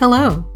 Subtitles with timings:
[0.00, 0.50] Hello.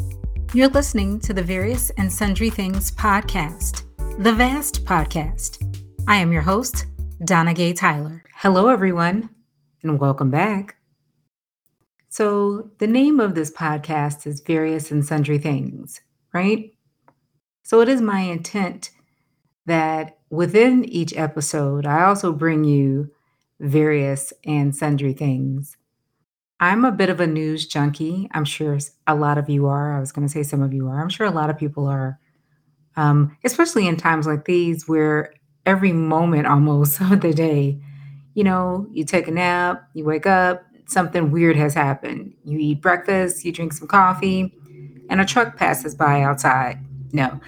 [0.54, 3.82] You're listening to the Various and Sundry Things podcast,
[4.18, 5.62] the VAST podcast.
[6.08, 6.86] I am your host,
[7.27, 8.24] Donna Gay Tyler.
[8.36, 9.28] Hello, everyone,
[9.82, 10.77] and welcome back.
[12.09, 16.00] So, the name of this podcast is Various and Sundry Things,
[16.32, 16.72] right?
[17.64, 18.92] So, it is my intent
[19.66, 23.11] that within each episode, I also bring you
[23.61, 25.77] various and sundry things
[26.64, 28.27] I'm a bit of a news junkie.
[28.32, 29.95] I'm sure a lot of you are.
[29.95, 30.98] I was going to say some of you are.
[30.98, 32.18] I'm sure a lot of people are,
[32.96, 35.34] um, especially in times like these where
[35.66, 37.78] every moment almost of the day,
[38.32, 42.32] you know, you take a nap, you wake up, something weird has happened.
[42.46, 44.50] You eat breakfast, you drink some coffee,
[45.10, 46.78] and a truck passes by outside.
[47.12, 47.42] No.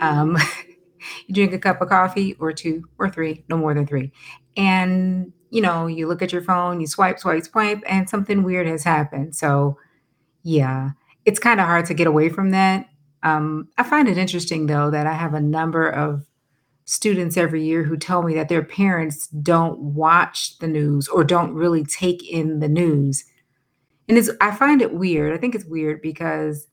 [0.00, 0.38] Um,
[1.26, 4.12] you drink a cup of coffee or two or three, no more than three.
[4.56, 8.66] And you know, you look at your phone, you swipe, swipe, swipe, and something weird
[8.66, 9.36] has happened.
[9.36, 9.76] So,
[10.42, 10.92] yeah,
[11.26, 12.88] it's kind of hard to get away from that.
[13.22, 16.24] Um, I find it interesting, though, that I have a number of
[16.86, 21.52] students every year who tell me that their parents don't watch the news or don't
[21.52, 23.22] really take in the news.
[24.08, 25.34] And it's, I find it weird.
[25.34, 26.66] I think it's weird because,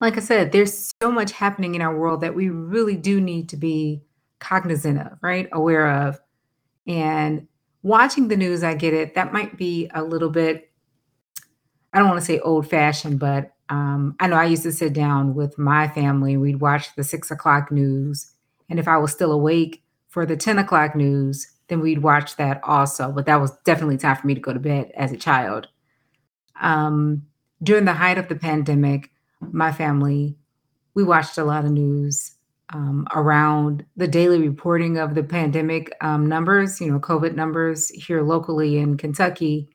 [0.00, 3.50] like I said, there's so much happening in our world that we really do need
[3.50, 4.02] to be
[4.40, 5.50] cognizant of, right?
[5.52, 6.18] Aware of.
[6.86, 7.48] And
[7.82, 9.14] watching the news, I get it.
[9.14, 10.70] That might be a little bit,
[11.92, 14.92] I don't want to say old fashioned, but um, I know I used to sit
[14.92, 16.36] down with my family.
[16.36, 18.32] We'd watch the six o'clock news.
[18.68, 22.60] And if I was still awake for the 10 o'clock news, then we'd watch that
[22.62, 23.12] also.
[23.12, 25.68] But that was definitely time for me to go to bed as a child.
[26.60, 27.26] Um,
[27.62, 30.36] during the height of the pandemic, my family,
[30.94, 32.35] we watched a lot of news
[32.72, 38.22] um, around the daily reporting of the pandemic um, numbers, you know, COVID numbers here
[38.22, 39.68] locally in Kentucky.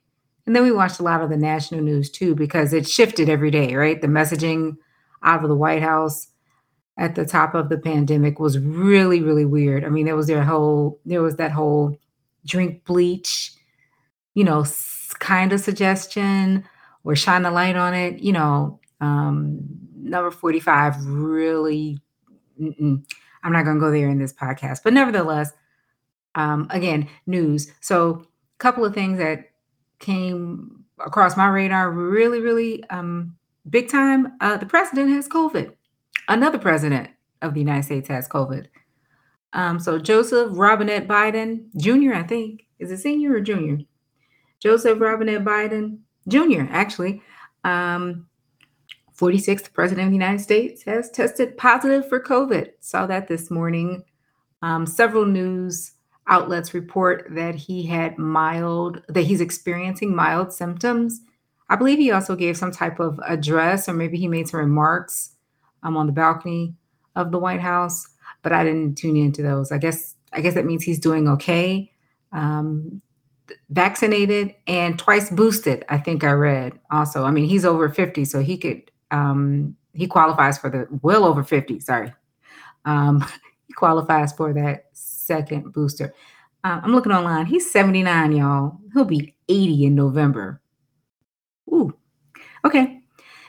[0.46, 3.52] And then we watched a lot of the national news too, because it shifted every
[3.52, 4.02] day, right?
[4.02, 4.76] The messaging
[5.24, 6.28] out of the White House
[6.98, 9.86] at the top of the pandemic was really, really weird.
[9.86, 11.98] I mean, there was their whole, there was that whole
[12.46, 13.54] drink bleach,
[14.34, 14.66] you know,
[15.20, 16.66] kind of suggestion
[17.04, 18.80] or shine a light on it, you know.
[19.00, 19.62] Um,
[19.96, 22.00] number 45 really
[22.62, 23.04] Mm-mm.
[23.44, 24.82] I'm not going to go there in this podcast.
[24.84, 25.52] But nevertheless,
[26.36, 27.72] um, again, news.
[27.82, 29.50] So, a couple of things that
[30.00, 33.36] came across my radar really, really um,
[33.70, 34.34] big time.
[34.40, 35.74] Uh, the president has COVID.
[36.28, 37.10] Another president
[37.42, 38.68] of the United States has COVID.
[39.54, 43.80] Um, so, Joseph Robinette Biden Jr., I think, is it senior or junior?
[44.60, 47.22] Joseph Robinette Biden Jr., actually,
[47.64, 48.28] um,
[49.22, 52.72] 46th President of the United States has tested positive for COVID.
[52.80, 54.04] Saw that this morning.
[54.64, 55.92] Um, several news
[56.28, 61.22] outlets report that he had mild, that he's experiencing mild symptoms.
[61.70, 65.36] I believe he also gave some type of address, or maybe he made some remarks
[65.84, 66.74] um, on the balcony
[67.16, 68.08] of the White House,
[68.42, 69.72] but I didn't tune into those.
[69.72, 71.92] I guess I guess that means he's doing okay.
[72.32, 73.04] Um,
[73.70, 77.24] vaccinated and twice boosted, I think I read also.
[77.24, 81.44] I mean, he's over 50, so he could um, he qualifies for the well over
[81.44, 82.14] 50, sorry.
[82.86, 83.26] Um,
[83.68, 86.14] he qualifies for that second booster.
[86.64, 87.46] Uh, I'm looking online.
[87.46, 88.78] He's 79, y'all.
[88.94, 90.62] He'll be 80 in November.
[91.70, 91.94] Ooh,
[92.66, 93.00] okay.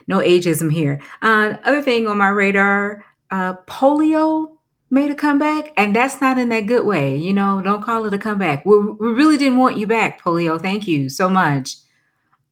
[0.07, 1.01] No ageism here.
[1.21, 4.57] Uh, other thing on my radar, uh, polio
[4.89, 7.15] made a comeback, and that's not in that good way.
[7.15, 8.65] You know, don't call it a comeback.
[8.65, 10.61] We, we really didn't want you back, polio.
[10.61, 11.77] Thank you so much.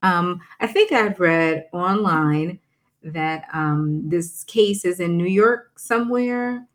[0.01, 2.59] Um, I think I've read online
[3.03, 6.65] that um, this case is in New York somewhere,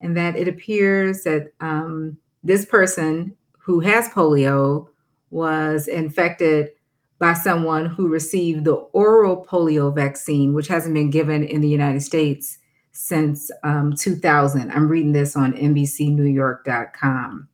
[0.00, 4.88] and that it appears that um, this person who has polio
[5.30, 6.70] was infected
[7.18, 12.00] by someone who received the oral polio vaccine, which hasn't been given in the United
[12.00, 12.58] States
[12.90, 14.70] since um, 2000.
[14.72, 17.48] I'm reading this on NBCNewYork.com.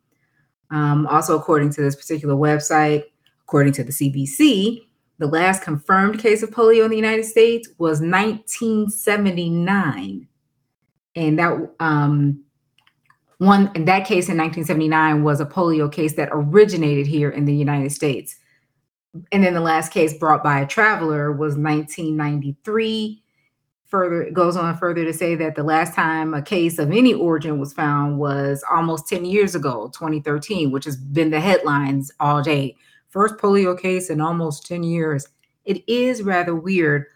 [0.71, 3.05] Um, also, according to this particular website,
[3.43, 4.88] according to the CDC,
[5.19, 10.29] the last confirmed case of polio in the United States was 1979.
[11.17, 12.45] And that um,
[13.39, 17.55] one in that case in 1979 was a polio case that originated here in the
[17.55, 18.37] United States.
[19.33, 23.25] And then the last case brought by a traveler was 1993.
[23.87, 27.15] Further, it goes on further to say that the last time a case of any
[27.15, 32.43] origin was found was almost 10 years ago, 2013, which has been the headlines all
[32.43, 32.77] day
[33.09, 35.29] first polio case in almost 10 years.
[35.65, 37.07] It is rather weird.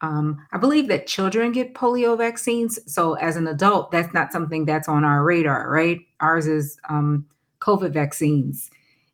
[0.00, 2.78] Um, I believe that children get polio vaccines.
[2.92, 6.00] So, as an adult, that's not something that's on our radar, right?
[6.20, 7.26] Ours is um,
[7.60, 8.70] COVID vaccines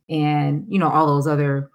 [0.09, 1.71] and, you know, all those other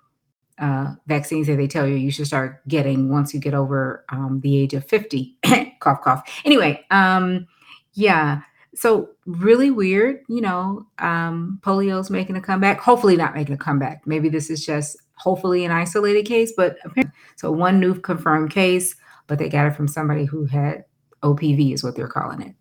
[0.59, 4.39] uh, vaccines that they tell you you should start getting once you get over um,
[4.41, 5.35] the age of 50.
[5.79, 6.41] cough, cough.
[6.45, 7.47] Anyway, um,
[7.93, 8.41] yeah.
[8.73, 12.79] So really weird, you know, um, polio's making a comeback.
[12.79, 14.07] Hopefully not making a comeback.
[14.07, 18.95] Maybe this is just hopefully an isolated case, but apparently, so one new confirmed case,
[19.27, 20.85] but they got it from somebody who had
[21.21, 22.55] OPV is what they're calling it.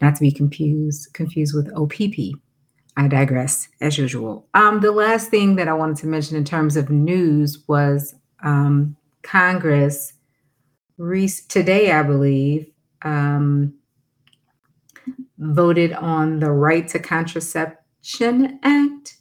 [0.00, 2.38] Not to be confused confused with OPP.
[2.96, 4.48] I digress as usual.
[4.54, 8.96] Um, the last thing that I wanted to mention in terms of news was um,
[9.22, 10.14] Congress
[10.96, 12.66] re- today, I believe,
[13.02, 13.74] um,
[15.38, 19.16] voted on the Right to Contraception Act.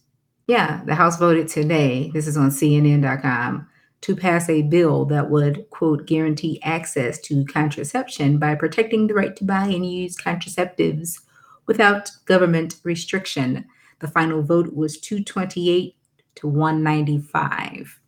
[0.47, 2.09] Yeah, the House voted today.
[2.13, 3.67] This is on CNN.com
[4.01, 9.35] to pass a bill that would, quote, guarantee access to contraception by protecting the right
[9.35, 11.19] to buy and use contraceptives
[11.65, 13.65] without government restriction.
[13.99, 15.95] The final vote was 228
[16.35, 17.99] to 195.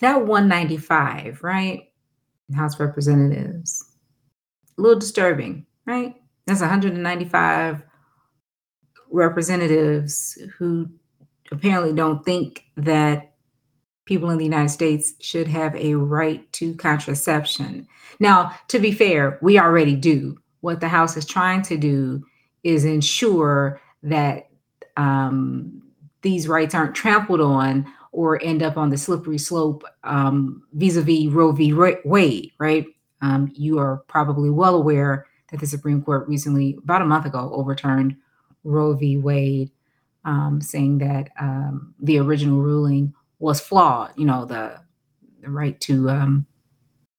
[0.00, 1.90] That 195, right?
[2.54, 3.84] House Representatives.
[4.78, 6.14] A little disturbing, right?
[6.46, 7.82] That's 195
[9.10, 10.88] representatives who
[11.50, 13.32] apparently don't think that
[14.04, 17.86] people in the United States should have a right to contraception.
[18.18, 22.24] Now, to be fair, we already do what the House is trying to do
[22.64, 24.48] is ensure that
[24.96, 25.82] um,
[26.22, 31.52] these rights aren't trampled on or end up on the slippery slope um, vis-a-vis Roe
[31.52, 31.72] v.
[32.04, 32.86] Wade, right?
[33.20, 37.50] Um, you are probably well aware that the Supreme Court recently, about a month ago,
[37.54, 38.16] overturned
[38.64, 39.16] Roe v.
[39.16, 39.70] Wade,
[40.24, 44.12] um, saying that um, the original ruling was flawed.
[44.16, 44.80] You know, the,
[45.40, 46.46] the right to, um,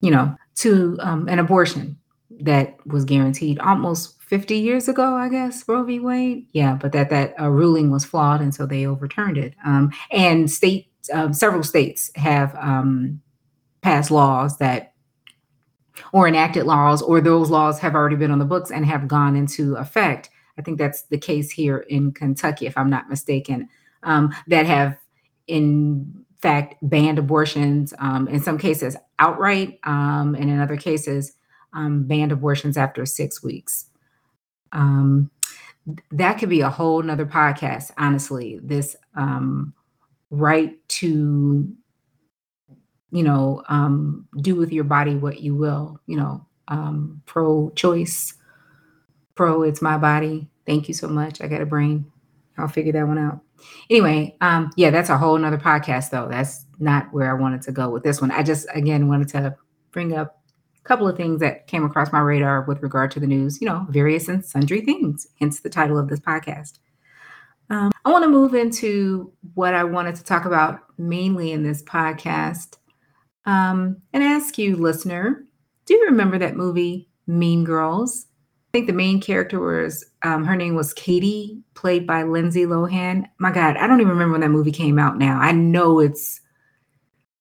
[0.02, 1.98] you know, to um, an abortion
[2.42, 6.00] that was guaranteed almost 50 years ago, I guess, Roe v.
[6.00, 6.48] Wade.
[6.52, 9.54] Yeah, but that that uh, ruling was flawed, and so they overturned it.
[9.64, 12.56] Um, and state, um, several states have
[13.82, 14.93] passed laws that,
[16.12, 19.36] or enacted laws, or those laws have already been on the books and have gone
[19.36, 20.30] into effect.
[20.58, 23.70] I think that's the case here in Kentucky, if I'm not mistaken,
[24.04, 24.98] um, that have
[25.48, 31.34] in fact banned abortions um, in some cases outright, um, and in other cases
[31.74, 33.86] um, banned abortions after six weeks.
[34.72, 35.32] Um,
[36.12, 38.60] that could be a whole nother podcast, honestly.
[38.62, 39.74] This um,
[40.30, 41.68] right to,
[43.14, 48.34] you know, um, do with your body what you will, you know, um, pro choice,
[49.36, 50.50] pro, it's my body.
[50.66, 51.40] Thank you so much.
[51.40, 52.12] I got a brain.
[52.58, 53.40] I'll figure that one out.
[53.88, 56.28] Anyway, um, yeah, that's a whole nother podcast, though.
[56.28, 58.32] That's not where I wanted to go with this one.
[58.32, 59.56] I just, again, wanted to
[59.92, 60.42] bring up
[60.84, 63.68] a couple of things that came across my radar with regard to the news, you
[63.68, 66.80] know, various and sundry things, hence the title of this podcast.
[67.70, 71.84] Um, I want to move into what I wanted to talk about mainly in this
[71.84, 72.78] podcast
[73.46, 75.44] um, and ask you, listener,
[75.86, 78.28] do you remember that movie, Mean Girls?
[78.70, 83.26] I think the main character was, um, her name was Cady, played by Lindsay Lohan.
[83.38, 85.40] My God, I don't even remember when that movie came out now.
[85.40, 86.42] I know it's,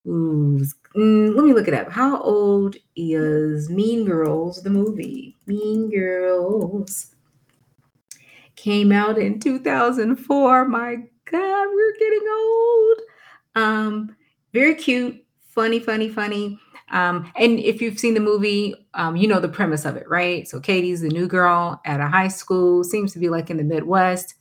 [0.07, 0.63] ooh,
[0.97, 1.91] Mm, let me look it up.
[1.91, 5.39] How old is Mean Girls, the movie?
[5.47, 7.15] Mean Girls
[8.57, 10.69] came out in 2004.
[10.69, 12.99] My God, we're getting old.
[13.55, 14.17] Um,
[14.53, 16.59] very cute, funny, funny, funny.
[16.91, 20.47] Um, and if you've seen the movie, um, you know the premise of it, right?
[20.47, 23.65] So Cady's the new girl at a high school, seems to be like in the
[23.65, 24.35] Midwest.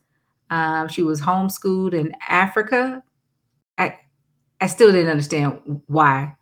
[0.50, 3.03] Um, she was homeschooled in Africa,
[4.62, 6.36] I still didn't understand why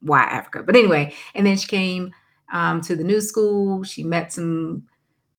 [0.00, 0.62] why Africa.
[0.62, 2.14] But anyway, and then she came
[2.52, 3.82] um, to the new school.
[3.82, 4.84] She met some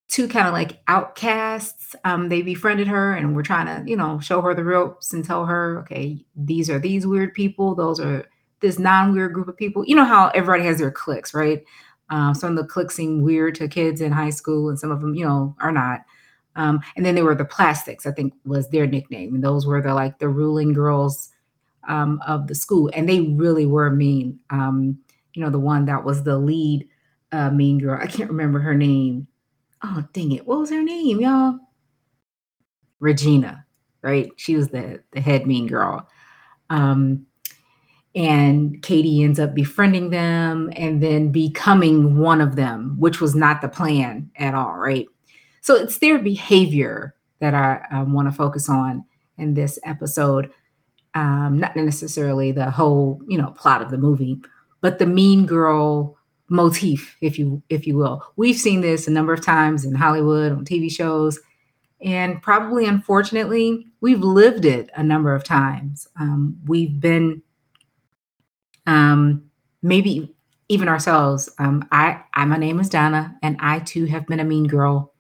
[0.09, 1.95] two kind of like outcasts.
[2.03, 5.23] Um, they befriended her and were trying to, you know, show her the ropes and
[5.23, 7.73] tell her, okay, these are these weird people.
[7.73, 8.25] Those are
[8.61, 9.85] this non-weird group of people.
[9.85, 11.63] You know how everybody has their cliques, right?
[12.09, 15.01] Um, some of the cliques seem weird to kids in high school, and some of
[15.01, 16.01] them, you know, are not.
[16.55, 19.35] Um, and then there were the plastics, I think was their nickname.
[19.35, 21.29] And those were the like the ruling girls
[21.87, 24.39] um, of the school, and they really were mean.
[24.49, 24.97] Um,
[25.33, 26.87] you know, the one that was the lead
[27.31, 27.99] uh, mean girl.
[28.01, 29.27] I can't remember her name.
[29.83, 30.47] Oh, dang it!
[30.47, 31.59] What was her name, y'all?
[32.99, 33.65] Regina,
[34.01, 34.29] right?
[34.37, 36.07] She was the the head mean girl.
[36.69, 37.25] Um,
[38.15, 43.61] and Cady ends up befriending them and then becoming one of them, which was not
[43.61, 45.05] the plan at all, right?
[45.61, 49.03] So it's their behavior that I, want to focus on
[49.37, 50.51] in this episode
[51.15, 54.39] um, not necessarily the whole you know plot of the movie,
[54.81, 56.17] but the mean girl
[56.49, 58.21] motif, if you if you will.
[58.35, 61.39] We've seen this a number of times in Hollywood on TV shows.
[62.01, 66.07] And probably, unfortunately, we've lived it a number of times.
[66.19, 67.41] Um, we've been,
[68.85, 69.49] um,
[69.81, 70.35] maybe
[70.69, 71.49] even ourselves.
[71.59, 75.13] Um, I, I, my name is Donna, and I too have been a mean girl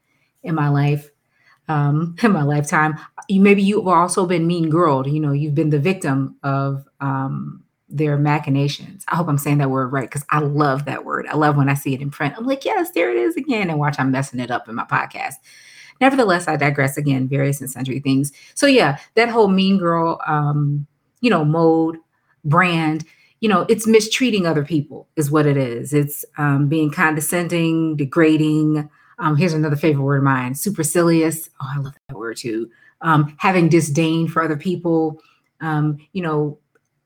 [0.43, 1.09] in my life,
[1.67, 2.97] um, in my lifetime.
[3.27, 5.07] You maybe you've also been mean girl.
[5.07, 9.03] You know, you've been the victim of um, their machinations.
[9.07, 11.27] I hope I'm saying that word right because I love that word.
[11.27, 12.35] I love when I see it in print.
[12.37, 14.85] I'm like, yes, there it is again, and watch I'm messing it up in my
[14.85, 15.35] podcast.
[16.01, 18.31] Nevertheless, I digress again, various and sundry things.
[18.53, 20.87] So yeah, that whole mean girl, um,
[21.21, 21.97] you know, mode,
[22.43, 23.05] brand,
[23.45, 25.93] you know, it's mistreating other people is what it is.
[25.93, 28.89] It's um, being condescending, degrading.
[29.19, 31.51] Um, here's another favorite word of mine: supercilious.
[31.61, 32.71] Oh, I love that word too.
[33.01, 35.21] Um, having disdain for other people.
[35.61, 36.57] Um, you know,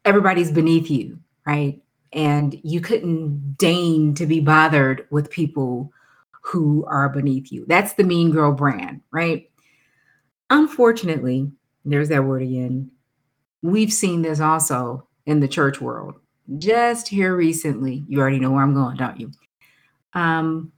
[0.05, 1.81] everybody's beneath you, right?
[2.13, 5.91] And you couldn't deign to be bothered with people
[6.41, 7.65] who are beneath you.
[7.67, 9.51] That's the mean girl brand, right?
[10.49, 11.51] Unfortunately,
[11.83, 12.91] there's that word again.
[13.61, 16.15] We've seen this also in the church world.
[16.57, 19.31] Just here recently, you already know where I'm going, don't you?
[20.13, 20.71] Um,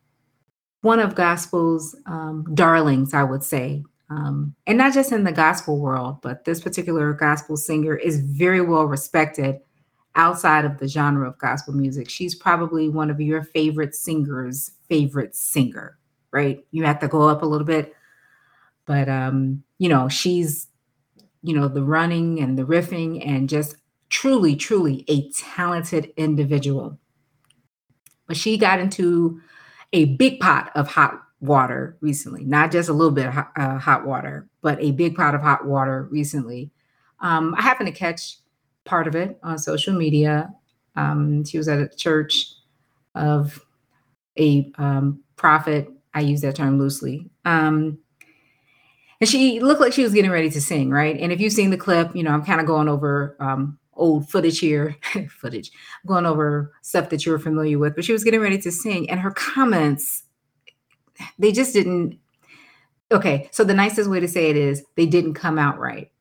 [0.82, 5.80] one of gospel's um, darlings, I would say, um, and not just in the gospel
[5.80, 9.60] world, but this particular gospel singer is very well respected
[10.16, 12.10] outside of the genre of gospel music.
[12.10, 15.98] She's probably one of your favorite singers' favorite singer,
[16.32, 16.66] right?
[16.72, 17.94] You have to go up a little bit,
[18.86, 20.68] but um, you know, she's
[21.44, 23.76] you know, the running and the riffing and just
[24.12, 27.00] truly, truly a talented individual.
[28.28, 29.42] But she got into
[29.94, 33.78] a big pot of hot water recently, not just a little bit of hot, uh,
[33.80, 36.70] hot water, but a big pot of hot water recently.
[37.20, 38.38] Um, I happened to catch
[38.86, 40.54] part of it on social media.
[40.96, 42.54] Um, she was at a church
[43.16, 43.66] of
[44.38, 45.88] a um, prophet.
[46.14, 47.30] I use that term loosely.
[47.46, 48.00] Um,
[49.20, 51.18] and she looked like she was getting ready to sing, right?
[51.18, 54.30] And if you've seen the clip, you know, I'm kind of going over um, old
[54.30, 54.98] footage here,
[55.30, 55.72] footage,
[56.06, 59.20] going over stuff that you're familiar with, but she was getting ready to sing, and
[59.20, 60.24] her comments,
[61.40, 62.18] they just didn't.
[63.12, 66.12] Okay, so the nicest way to say it is they didn't come out right.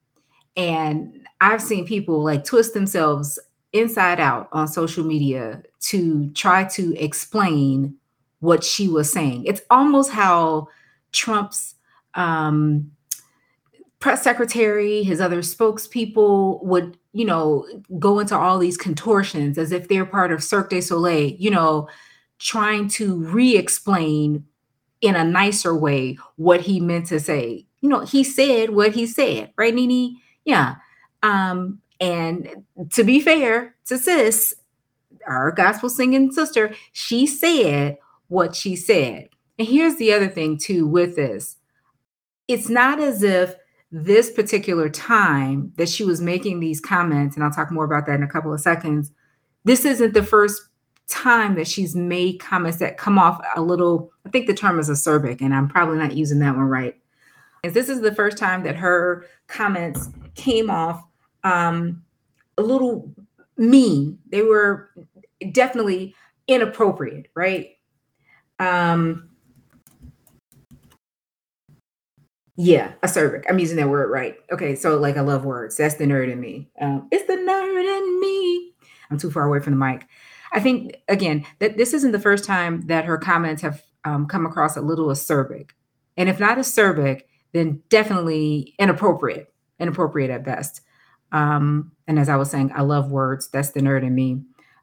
[0.56, 3.38] And I've seen people like twist themselves
[3.72, 7.96] inside out on social media to try to explain
[8.40, 9.44] what she was saying.
[9.44, 10.68] It's almost how
[11.12, 11.76] Trump's
[12.14, 12.90] um,
[14.00, 17.66] press secretary, his other spokespeople would, you know,
[17.98, 21.88] go into all these contortions as if they're part of Cirque du Soleil, you know,
[22.38, 24.44] trying to re explain
[25.02, 27.66] in a nicer way what he meant to say.
[27.82, 30.16] You know, he said what he said, right, Nene?
[30.44, 30.76] Yeah.
[31.22, 34.54] Um, and to be fair to sis,
[35.26, 39.28] our gospel singing sister, she said what she said.
[39.58, 41.56] And here's the other thing, too, with this
[42.48, 43.54] it's not as if
[43.92, 48.14] this particular time that she was making these comments, and I'll talk more about that
[48.14, 49.10] in a couple of seconds.
[49.64, 50.62] This isn't the first
[51.08, 54.88] time that she's made comments that come off a little, I think the term is
[54.88, 56.96] acerbic, and I'm probably not using that one right.
[57.64, 61.04] This is the first time that her comments came off
[61.42, 62.02] um,
[62.56, 63.12] a little
[63.56, 64.18] mean.
[64.30, 64.90] They were
[65.52, 66.14] definitely
[66.46, 67.70] inappropriate, right?
[68.60, 69.29] Um,
[72.62, 73.44] yeah, acerbic.
[73.48, 74.36] I'm using that word right.
[74.52, 75.78] Okay, so like I love words.
[75.78, 76.68] That's the nerd in me.
[76.78, 78.72] Um, it's the nerd in me.
[79.10, 80.06] I'm too far away from the mic.
[80.52, 84.44] I think again that this isn't the first time that her comments have um, come
[84.44, 85.70] across a little acerbic,
[86.18, 90.82] and if not acerbic, then definitely inappropriate, inappropriate at best.
[91.32, 93.48] Um, and as I was saying, I love words.
[93.48, 94.42] That's the nerd in me.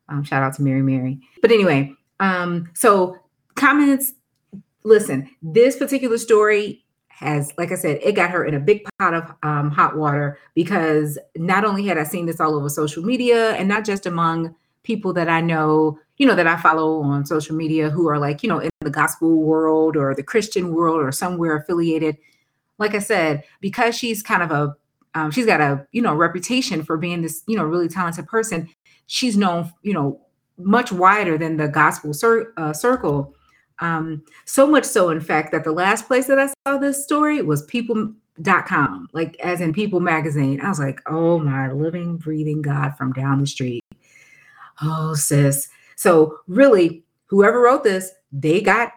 [0.10, 1.19] Um, shout out to Mary Mary.
[1.43, 3.17] But anyway, um, so
[3.53, 4.13] comments.
[4.84, 6.86] Listen, this particular story
[7.19, 10.38] has, like I said, it got her in a big pot of um, hot water
[10.53, 14.53] because not only had I seen this all over social media and not just among
[14.83, 18.43] people that I know, you know, that I follow on social media who are like,
[18.43, 22.17] you know, in the gospel world or the Christian world or somewhere affiliated.
[22.77, 24.75] Like I said, because she's kind of a
[25.15, 28.69] um, she's got a you know reputation for being this you know really talented person.
[29.07, 30.21] She's known you know
[30.59, 33.33] much wider than the gospel cir- uh, circle.
[33.79, 37.41] Um, so much so, in fact, that the last place that I saw this story
[37.41, 40.62] was people.com, like as in People magazine.
[40.62, 43.81] I was like, oh my living, breathing God from down the street.
[44.81, 45.69] Oh, sis.
[45.96, 48.91] So really, whoever wrote this, they got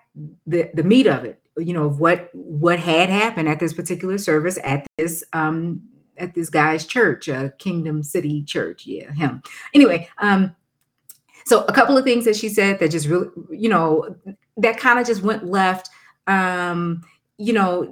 [0.46, 4.58] the, the meat of it, you know, what what had happened at this particular service
[4.64, 5.82] at this um
[6.16, 8.86] at this guy's church, uh, Kingdom City Church.
[8.86, 9.42] Yeah, him.
[9.74, 10.54] Anyway, um,
[11.44, 14.14] so a couple of things that she said that just really, you know,
[14.60, 15.90] that kind of just went left.
[16.26, 17.02] Um,
[17.38, 17.90] you know,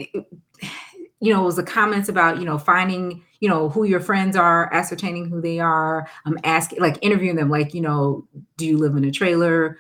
[1.21, 4.37] you know, it was the comments about, you know, finding, you know, who your friends
[4.37, 8.79] are, ascertaining who they are, um, asking, like interviewing them, like, you know, do you
[8.79, 9.79] live in a trailer?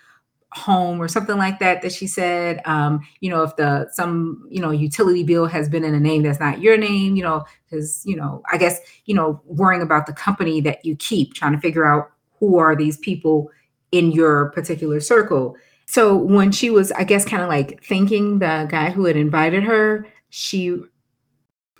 [0.52, 4.62] home or something like that that she said um you know if the some you
[4.62, 8.02] know utility bill has been in a name that's not your name you know because
[8.06, 11.60] you know i guess you know worrying about the company that you keep trying to
[11.60, 13.50] figure out who are these people
[13.92, 15.54] in your particular circle
[15.88, 19.62] so when she was i guess kind of like thanking the guy who had invited
[19.62, 20.80] her she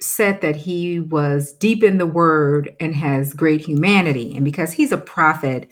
[0.00, 4.92] said that he was deep in the word and has great humanity and because he's
[4.92, 5.70] a prophet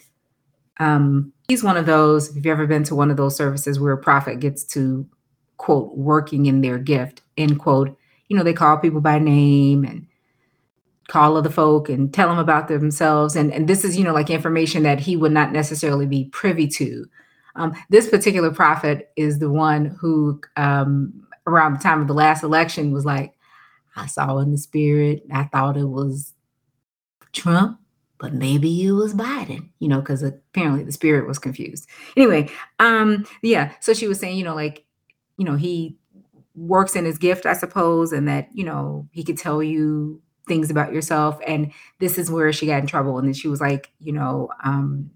[0.78, 3.92] um he's one of those, if you've ever been to one of those services where
[3.92, 5.06] a prophet gets to
[5.56, 7.96] quote working in their gift, end quote,
[8.28, 10.06] you know, they call people by name and
[11.08, 13.36] call other folk and tell them about themselves.
[13.36, 16.66] And, and this is, you know, like information that he would not necessarily be privy
[16.68, 17.06] to.
[17.56, 22.42] Um, this particular prophet is the one who, um, around the time of the last
[22.42, 23.34] election, was like,
[23.96, 26.34] I saw in the spirit, I thought it was
[27.32, 27.80] Trump
[28.18, 31.86] but maybe it was Biden, you know, because apparently the spirit was confused.
[32.16, 34.84] Anyway, um, yeah, so she was saying, you know, like,
[35.36, 35.98] you know, he
[36.54, 40.70] works in his gift, I suppose, and that, you know, he could tell you things
[40.70, 41.38] about yourself.
[41.46, 43.18] And this is where she got in trouble.
[43.18, 45.10] And then she was like, you know, um,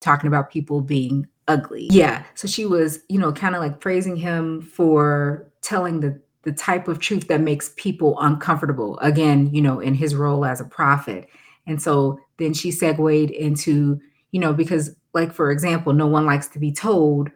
[0.00, 1.88] talking about people being ugly.
[1.90, 2.22] Yeah.
[2.34, 6.88] So she was, you know, kind of like praising him for telling the the type
[6.88, 8.98] of truth that makes people uncomfortable.
[9.00, 11.28] Again, you know, in his role as a prophet.
[11.66, 16.48] And so then she segued into, you know, because like for example, no one likes
[16.48, 17.30] to be told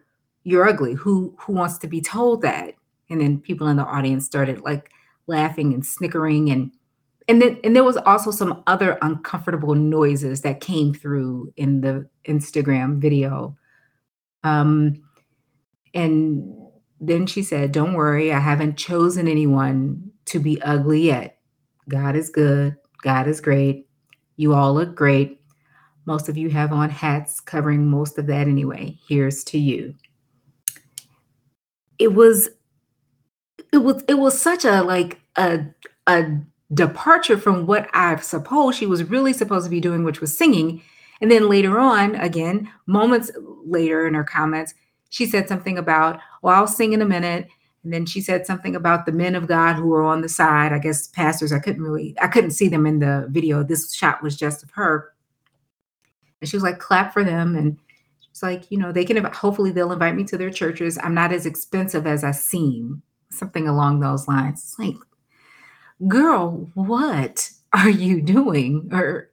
[0.45, 0.95] you're ugly.
[0.95, 2.75] Who who wants to be told that?
[3.11, 4.91] And then people in the audience started like
[5.27, 6.71] laughing and snickering and
[7.29, 12.09] and then and there was also some other uncomfortable noises that came through in the
[12.29, 13.57] Instagram video.
[14.45, 15.03] Um
[15.95, 16.45] and
[17.01, 21.39] then she said, "Don't worry, I haven't chosen anyone to be ugly yet.
[21.89, 22.77] God is good.
[23.03, 23.87] God is great.
[24.37, 25.41] You all look great.
[26.07, 28.99] Most of you have on hats covering most of that anyway.
[29.09, 29.95] Here's to you.
[31.99, 32.49] It was
[33.73, 35.65] it was it was such a like a
[36.07, 36.27] a
[36.73, 40.83] departure from what I suppose she was really supposed to be doing, which was singing.
[41.25, 43.31] And then later on, again, moments
[43.65, 44.75] later in her comments,
[45.09, 47.49] she said something about, well, I'll sing in a minute.
[47.83, 50.71] And then she said something about the men of God who were on the side.
[50.71, 51.51] I guess pastors.
[51.51, 53.63] I couldn't really, I couldn't see them in the video.
[53.63, 55.15] This shot was just of her.
[56.43, 57.57] And she was like, clap for them.
[57.57, 57.79] And
[58.31, 60.99] it's like, you know, they can, hopefully they'll invite me to their churches.
[61.03, 63.01] I'm not as expensive as I seem.
[63.31, 64.63] Something along those lines.
[64.63, 64.97] It's like,
[66.07, 68.89] girl, what are you doing?
[68.93, 69.31] Or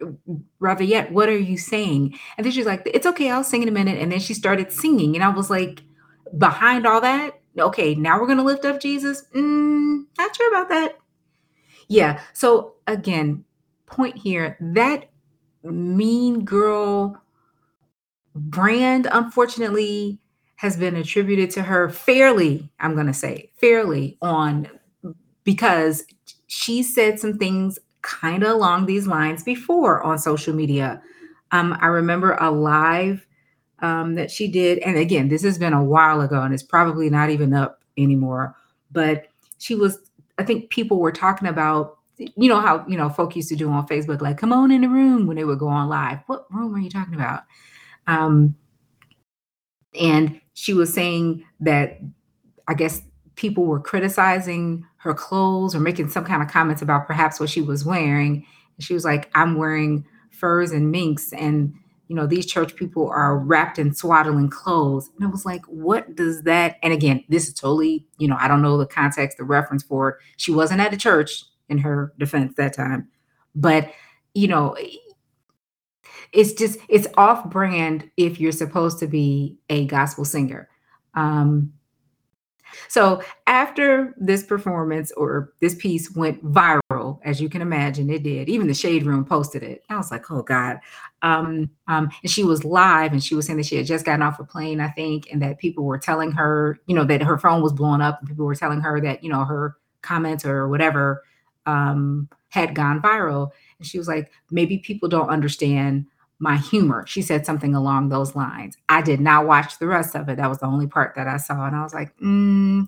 [0.79, 2.17] yet, what are you saying?
[2.37, 3.99] And then she's like, it's okay, I'll sing in a minute.
[3.99, 5.15] And then she started singing.
[5.15, 5.81] And I was like,
[6.37, 9.23] behind all that, okay, now we're going to lift up Jesus.
[9.35, 10.97] Mm, not sure about that.
[11.87, 12.21] Yeah.
[12.33, 13.43] So again,
[13.85, 15.09] point here that
[15.63, 17.21] mean girl
[18.33, 20.19] brand, unfortunately,
[20.55, 24.69] has been attributed to her fairly, I'm going to say fairly on
[25.43, 26.05] because
[26.47, 31.01] she said some things kind of along these lines before on social media.
[31.51, 33.25] Um, I remember a live
[33.79, 34.79] um, that she did.
[34.79, 38.55] And again, this has been a while ago and it's probably not even up anymore.
[38.91, 39.99] But she was,
[40.37, 43.69] I think people were talking about, you know, how, you know, folk used to do
[43.69, 46.19] on Facebook, like, come on in the room when they would go on live.
[46.27, 47.43] What room are you talking about?
[48.07, 48.55] Um,
[49.99, 51.99] and she was saying that
[52.67, 53.01] I guess
[53.41, 57.61] people were criticizing her clothes or making some kind of comments about perhaps what she
[57.61, 58.45] was wearing.
[58.77, 61.33] And she was like, I'm wearing furs and minks.
[61.33, 61.73] And
[62.07, 65.09] you know, these church people are wrapped in swaddling clothes.
[65.15, 66.75] And I was like, what does that?
[66.83, 70.09] And again, this is totally, you know, I don't know the context, the reference for
[70.09, 70.15] it.
[70.35, 73.07] She wasn't at a church in her defense that time.
[73.55, 73.93] But,
[74.33, 74.75] you know,
[76.33, 80.67] it's just, it's off brand if you're supposed to be a gospel singer.
[81.13, 81.71] Um,
[82.87, 88.49] so after this performance or this piece went viral, as you can imagine, it did.
[88.49, 89.83] Even the Shade Room posted it.
[89.89, 90.79] I was like, oh God.
[91.21, 94.23] Um, um, and she was live and she was saying that she had just gotten
[94.23, 97.37] off a plane, I think, and that people were telling her, you know, that her
[97.37, 100.67] phone was blowing up and people were telling her that, you know, her comments or
[100.67, 101.23] whatever
[101.65, 103.51] um, had gone viral.
[103.77, 106.05] And she was like, maybe people don't understand
[106.41, 107.05] my humor.
[107.07, 108.75] She said something along those lines.
[108.89, 110.37] I did not watch the rest of it.
[110.37, 112.87] That was the only part that I saw, and I was like, mm,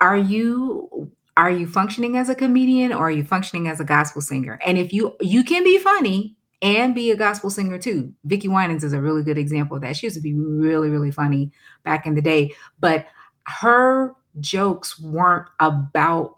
[0.00, 4.22] "Are you are you functioning as a comedian or are you functioning as a gospel
[4.22, 8.14] singer?" And if you you can be funny and be a gospel singer too.
[8.26, 9.96] Vickie Winans is a really good example of that.
[9.96, 11.50] She used to be really really funny
[11.84, 13.06] back in the day, but
[13.46, 16.36] her jokes weren't about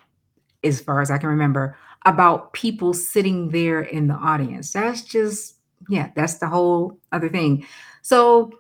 [0.65, 1.77] as far as I can remember,
[2.07, 4.73] about people sitting there in the audience.
[4.73, 5.58] That's just,
[5.89, 7.67] yeah, that's the whole other thing.
[8.03, 8.53] So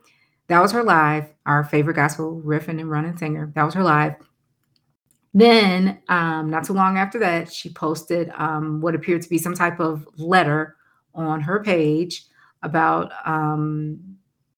[0.48, 3.52] that was her live, our favorite gospel riffing and running singer.
[3.54, 4.14] That was her live.
[5.34, 9.54] Then, um, not too long after that, she posted um, what appeared to be some
[9.54, 10.76] type of letter
[11.14, 12.24] on her page
[12.62, 14.00] about, um,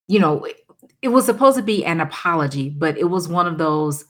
[0.06, 0.56] you know, it,
[1.02, 4.04] it was supposed to be an apology, but it was one of those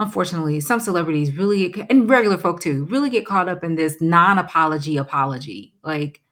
[0.00, 4.96] unfortunately, some celebrities really and regular folk too really get caught up in this non-apology
[4.96, 5.74] apology.
[5.84, 6.22] Like,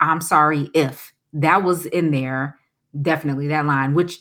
[0.00, 2.58] I'm sorry if that was in there,
[3.02, 4.20] definitely that line, which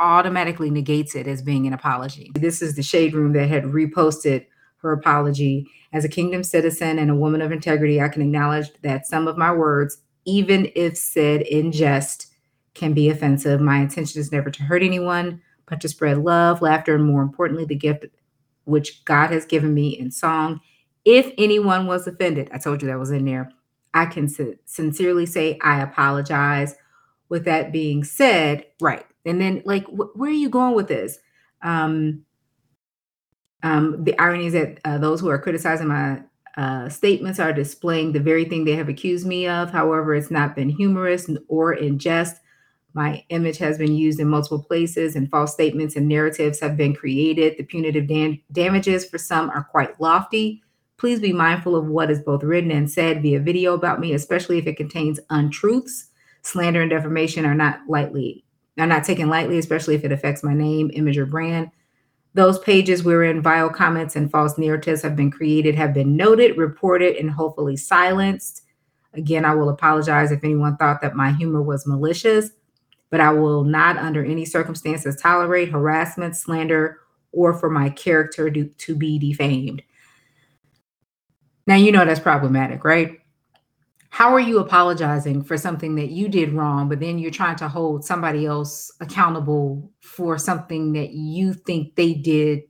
[0.00, 2.30] automatically negates it as being an apology.
[2.34, 4.46] This is the shade room that had reposted
[4.78, 5.66] her apology.
[5.92, 9.36] As a kingdom citizen and a woman of integrity, I can acknowledge that some of
[9.36, 12.28] my words, even if said in jest,
[12.74, 13.60] can be offensive.
[13.60, 17.64] My intention is never to hurt anyone, but to spread love, laughter, and more importantly,
[17.64, 18.06] the gift
[18.64, 20.60] which God has given me in song.
[21.04, 23.50] If anyone was offended, I told you that was in there.
[23.94, 24.28] I can
[24.64, 26.74] sincerely say I apologize.
[27.28, 29.06] With that being said, right.
[29.24, 31.18] And then, like, wh- where are you going with this?
[31.62, 32.26] Um,
[33.62, 36.22] um, the irony is that uh, those who are criticizing my
[36.56, 39.70] uh, statements are displaying the very thing they have accused me of.
[39.70, 42.36] However, it's not been humorous or in jest.
[42.94, 46.94] My image has been used in multiple places, and false statements and narratives have been
[46.94, 47.56] created.
[47.56, 50.61] The punitive dam- damages for some are quite lofty.
[51.02, 54.58] Please be mindful of what is both written and said via video about me, especially
[54.58, 56.10] if it contains untruths.
[56.42, 58.44] Slander and defamation are not lightly
[58.78, 61.72] are not taken lightly, especially if it affects my name, image, or brand.
[62.34, 67.16] Those pages wherein vile comments and false narratives have been created have been noted, reported,
[67.16, 68.62] and hopefully silenced.
[69.12, 72.50] Again, I will apologize if anyone thought that my humor was malicious
[73.10, 77.00] but I will not under any circumstances tolerate harassment, slander,
[77.32, 79.82] or for my character to, to be defamed.
[81.66, 83.18] Now, you know that's problematic, right?
[84.10, 87.68] How are you apologizing for something that you did wrong, but then you're trying to
[87.68, 92.62] hold somebody else accountable for something that you think they did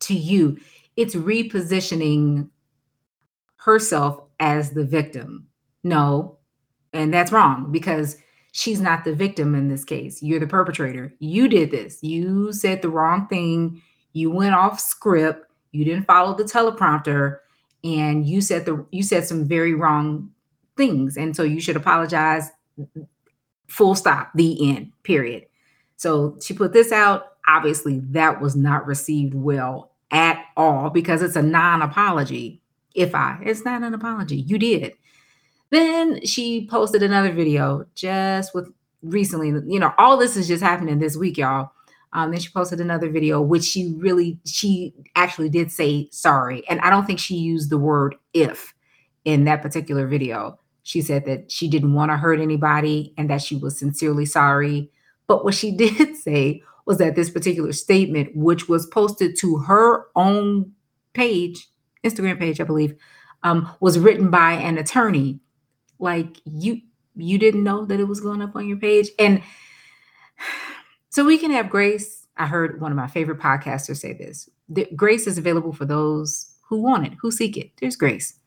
[0.00, 0.58] to you?
[0.96, 2.48] It's repositioning
[3.58, 5.46] herself as the victim.
[5.84, 6.38] No,
[6.92, 8.16] and that's wrong because
[8.52, 10.20] she's not the victim in this case.
[10.20, 11.14] You're the perpetrator.
[11.20, 12.02] You did this.
[12.02, 13.80] You said the wrong thing.
[14.14, 15.46] You went off script.
[15.70, 17.36] You didn't follow the teleprompter
[17.84, 20.30] and you said the you said some very wrong
[20.76, 21.16] things.
[21.16, 22.50] And so you should apologize.
[23.68, 24.30] Full stop.
[24.34, 25.46] The end period.
[25.96, 27.34] So she put this out.
[27.46, 32.62] Obviously that was not received well at all because it's a non-apology.
[32.94, 34.36] If i it's not an apology.
[34.36, 34.94] You did.
[35.70, 40.98] Then she posted another video just with recently, you know, all this is just happening
[40.98, 41.70] this week, y'all.
[42.12, 46.66] Um, then she posted another video, which she really, she actually did say sorry.
[46.68, 48.74] And I don't think she used the word if
[49.24, 50.58] in that particular video.
[50.82, 54.90] She said that she didn't want to hurt anybody and that she was sincerely sorry.
[55.26, 60.06] But what she did say was that this particular statement, which was posted to her
[60.16, 60.72] own
[61.12, 61.68] page,
[62.02, 62.94] Instagram page, I believe,
[63.42, 65.40] um, was written by an attorney
[65.98, 66.80] like you
[67.16, 69.42] you didn't know that it was going up on your page and
[71.10, 72.26] so we can have grace.
[72.36, 74.48] I heard one of my favorite podcasters say this
[74.94, 77.70] grace is available for those who want it who seek it.
[77.80, 78.38] There's grace.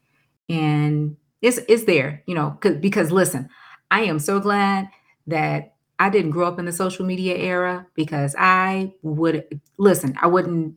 [0.50, 3.50] And it's it's there you know because listen
[3.90, 4.88] i am so glad
[5.28, 10.28] that i didn't grow up in the social media era because i would listen i
[10.28, 10.76] wouldn't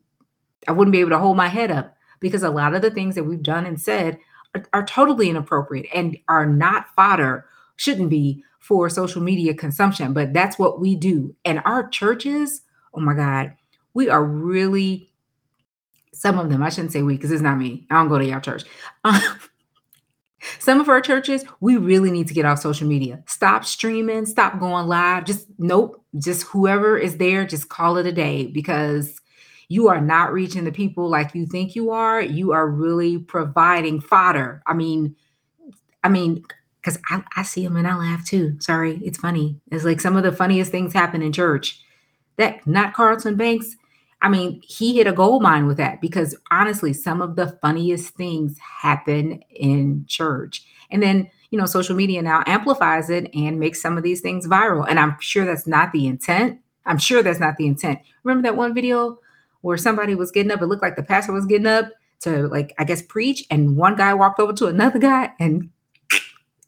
[0.66, 3.14] i wouldn't be able to hold my head up because a lot of the things
[3.14, 4.18] that we've done and said
[4.72, 10.58] are, totally inappropriate and are not fodder, shouldn't be for social media consumption, but that's
[10.58, 11.34] what we do.
[11.44, 12.62] And our churches,
[12.94, 13.54] oh my God,
[13.92, 15.10] we are really
[16.14, 17.86] some of them, I shouldn't say we because it's not me.
[17.90, 18.62] I don't go to y'all church.
[20.58, 23.22] some of our churches, we really need to get off social media.
[23.26, 25.24] Stop streaming, stop going live.
[25.24, 29.20] Just nope, just whoever is there, just call it a day because
[29.68, 32.20] you are not reaching the people like you think you are.
[32.20, 34.62] You are really providing fodder.
[34.66, 35.16] I mean,
[36.02, 36.44] I mean,
[36.84, 38.56] because I, I see them and I laugh too.
[38.60, 39.58] Sorry, it's funny.
[39.70, 41.80] It's like some of the funniest things happen in church.
[42.36, 43.76] That not Carlton Banks.
[44.20, 48.14] I mean, he hit a gold mine with that because honestly, some of the funniest
[48.14, 50.64] things happen in church.
[50.90, 54.46] And then, you know, social media now amplifies it and makes some of these things
[54.46, 54.86] viral.
[54.88, 56.58] And I'm sure that's not the intent.
[56.86, 58.00] I'm sure that's not the intent.
[58.24, 59.18] Remember that one video
[59.62, 62.74] where somebody was getting up, it looked like the pastor was getting up to like,
[62.78, 65.70] I guess, preach, and one guy walked over to another guy and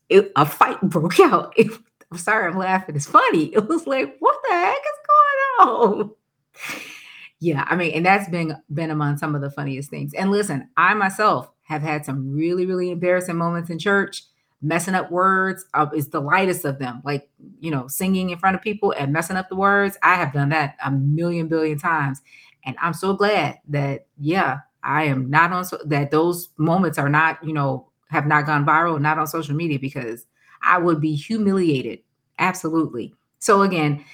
[0.08, 1.52] it, a fight broke out.
[1.56, 1.70] It,
[2.10, 2.96] I'm sorry, I'm laughing.
[2.96, 3.46] It's funny.
[3.54, 6.10] It was like, what the heck is going on?
[7.38, 10.14] Yeah, I mean, and that's been been among some of the funniest things.
[10.14, 14.22] And listen, I myself have had some really, really embarrassing moments in church.
[14.62, 17.02] Messing up words uh, is the lightest of them.
[17.04, 17.28] Like,
[17.60, 19.98] you know, singing in front of people and messing up the words.
[20.02, 22.22] I have done that a million billion times.
[22.64, 27.08] And I'm so glad that, yeah, I am not on so that those moments are
[27.10, 30.26] not, you know, have not gone viral, not on social media because
[30.62, 32.00] I would be humiliated.
[32.38, 33.14] Absolutely.
[33.38, 34.04] So again,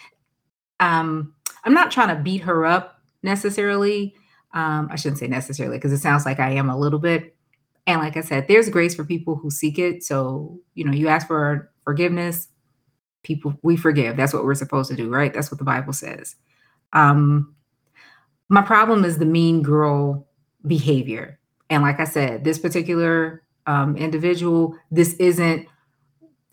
[0.80, 4.14] um, I'm not trying to beat her up necessarily.
[4.54, 7.36] Um, I shouldn't say necessarily because it sounds like I am a little bit.
[7.86, 10.02] And like I said, there's grace for people who seek it.
[10.04, 12.48] So, you know, you ask for forgiveness,
[13.22, 14.16] people we forgive.
[14.16, 15.32] That's what we're supposed to do, right?
[15.32, 16.36] That's what the Bible says.
[16.92, 17.54] Um,
[18.48, 20.28] my problem is the mean girl
[20.66, 21.38] behavior.
[21.70, 25.68] And like I said, this particular um, individual, this isn't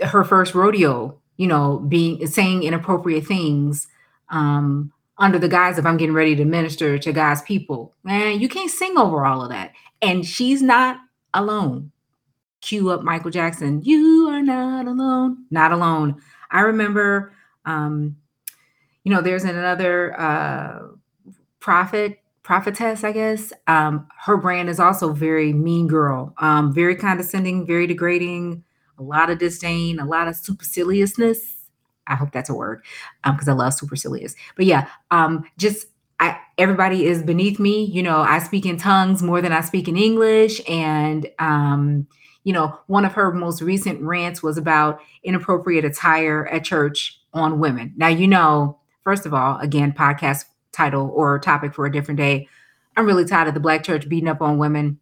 [0.01, 3.87] her first rodeo, you know, being saying inappropriate things
[4.29, 7.93] um, under the guise of I'm getting ready to minister to God's people.
[8.03, 9.73] Man, you can't sing over all of that.
[10.01, 10.97] And she's not
[11.33, 11.91] alone.
[12.61, 13.81] Cue up Michael Jackson.
[13.83, 15.45] You are not alone.
[15.49, 16.21] Not alone.
[16.51, 17.33] I remember,
[17.65, 18.17] um,
[19.03, 20.79] you know, there's another uh,
[21.59, 23.53] prophet, prophetess, I guess.
[23.67, 28.63] Um, her brand is also very mean girl, um, very condescending, very degrading,
[28.97, 31.37] a lot of disdain, a lot of superciliousness
[32.09, 32.83] I hope that's a word
[33.23, 34.35] because um, I love supercilious.
[34.55, 35.87] But yeah, um, just
[36.19, 37.85] I, everybody is beneath me.
[37.85, 40.59] You know, I speak in tongues more than I speak in English.
[40.67, 42.07] And, um,
[42.43, 47.59] you know, one of her most recent rants was about inappropriate attire at church on
[47.59, 47.93] women.
[47.95, 50.45] Now, you know, first of all, again, podcast
[50.79, 52.47] title or topic for a different day.
[52.95, 54.99] I'm really tired of the black church beating up on women.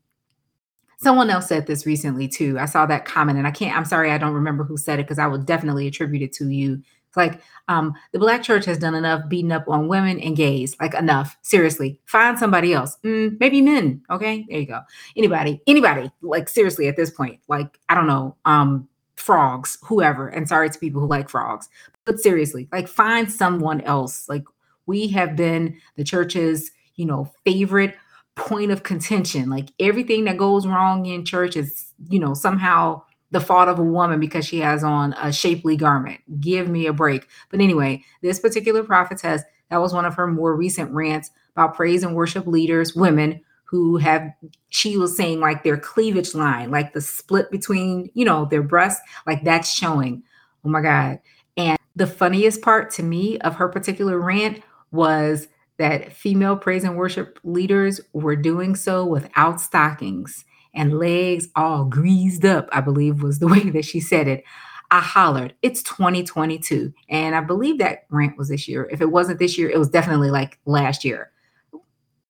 [0.99, 2.57] Someone else said this recently too.
[2.59, 5.03] I saw that comment and I can't, I'm sorry, I don't remember who said it
[5.03, 6.81] because I would definitely attribute it to you
[7.17, 10.93] like um, the black church has done enough beating up on women and gays, like
[10.93, 11.35] enough.
[11.41, 12.97] Seriously, find somebody else.
[13.03, 14.01] Mm, maybe men.
[14.09, 14.81] Okay, there you go.
[15.17, 16.09] Anybody, anybody.
[16.21, 20.29] Like seriously, at this point, like I don't know, um, frogs, whoever.
[20.29, 21.67] And sorry to people who like frogs,
[22.05, 24.29] but seriously, like find someone else.
[24.29, 24.43] Like
[24.87, 27.95] we have been the church's, you know, favorite
[28.35, 29.49] point of contention.
[29.49, 33.83] Like everything that goes wrong in church is, you know, somehow the fault of a
[33.83, 36.21] woman because she has on a shapely garment.
[36.39, 37.27] Give me a break.
[37.49, 42.03] But anyway, this particular prophetess, that was one of her more recent rants about praise
[42.03, 44.31] and worship leaders, women who have,
[44.69, 49.01] she was saying like their cleavage line, like the split between, you know, their breasts,
[49.25, 50.23] like that's showing.
[50.63, 51.19] Oh my God.
[51.57, 55.47] And the funniest part to me of her particular rant was
[55.77, 62.45] that female praise and worship leaders were doing so without stockings and legs all greased
[62.45, 64.43] up, I believe was the way that she said it.
[64.89, 66.93] I hollered, it's 2022.
[67.09, 68.87] And I believe that rant was this year.
[68.91, 71.31] If it wasn't this year, it was definitely like last year.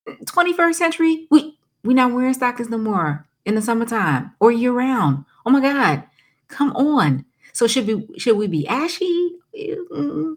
[0.07, 5.25] 21st century, we we not wearing stockings no more in the summertime or year round.
[5.45, 6.03] Oh my God,
[6.47, 7.25] come on.
[7.53, 9.31] So should we should we be ashy?
[9.55, 10.35] Mm,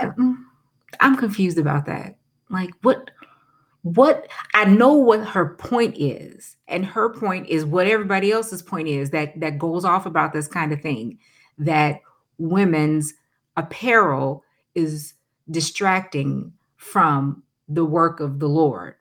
[0.00, 0.36] mm,
[1.00, 2.16] I'm confused about that.
[2.50, 3.10] Like what
[3.82, 8.88] what I know what her point is, and her point is what everybody else's point
[8.88, 11.18] is that that goes off about this kind of thing
[11.58, 12.00] that
[12.38, 13.14] women's
[13.56, 15.14] apparel is
[15.50, 18.94] distracting from the work of the Lord.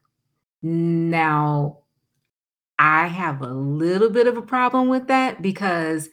[0.63, 1.79] Now,
[2.79, 6.09] I have a little bit of a problem with that because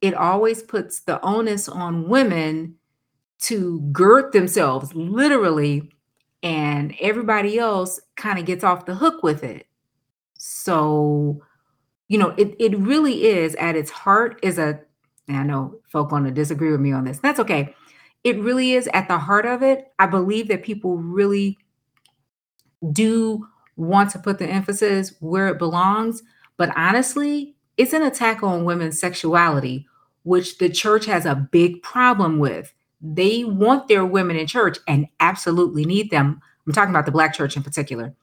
[0.00, 2.77] it always puts the onus on women
[3.40, 5.92] to gird themselves literally
[6.42, 9.66] and everybody else kind of gets off the hook with it.
[10.38, 11.42] So,
[12.08, 14.80] you know, it, it really is at its heart is a,
[15.28, 17.18] I know folk want to disagree with me on this.
[17.18, 17.74] That's okay.
[18.24, 19.92] It really is at the heart of it.
[19.98, 21.58] I believe that people really
[22.92, 23.46] do
[23.76, 26.22] want to put the emphasis where it belongs.
[26.56, 29.86] But honestly, it's an attack on women's sexuality,
[30.24, 35.06] which the church has a big problem with they want their women in church and
[35.20, 36.40] absolutely need them.
[36.66, 38.14] I'm talking about the black church in particular.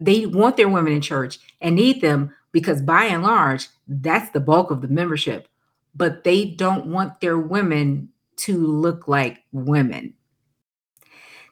[0.00, 4.40] They want their women in church and need them because by and large, that's the
[4.40, 5.48] bulk of the membership.
[5.94, 10.14] But they don't want their women to look like women.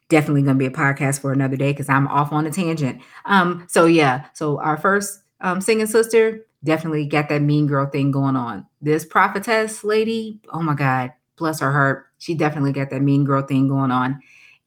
[0.08, 3.02] Definitely going to be a podcast for another day because I'm off on a tangent.
[3.24, 8.12] Um, so yeah, so our first um, singing sister definitely got that mean girl thing
[8.12, 8.66] going on.
[8.80, 13.42] This prophetess lady, oh my God, bless her heart, she definitely got that mean girl
[13.42, 14.20] thing going on.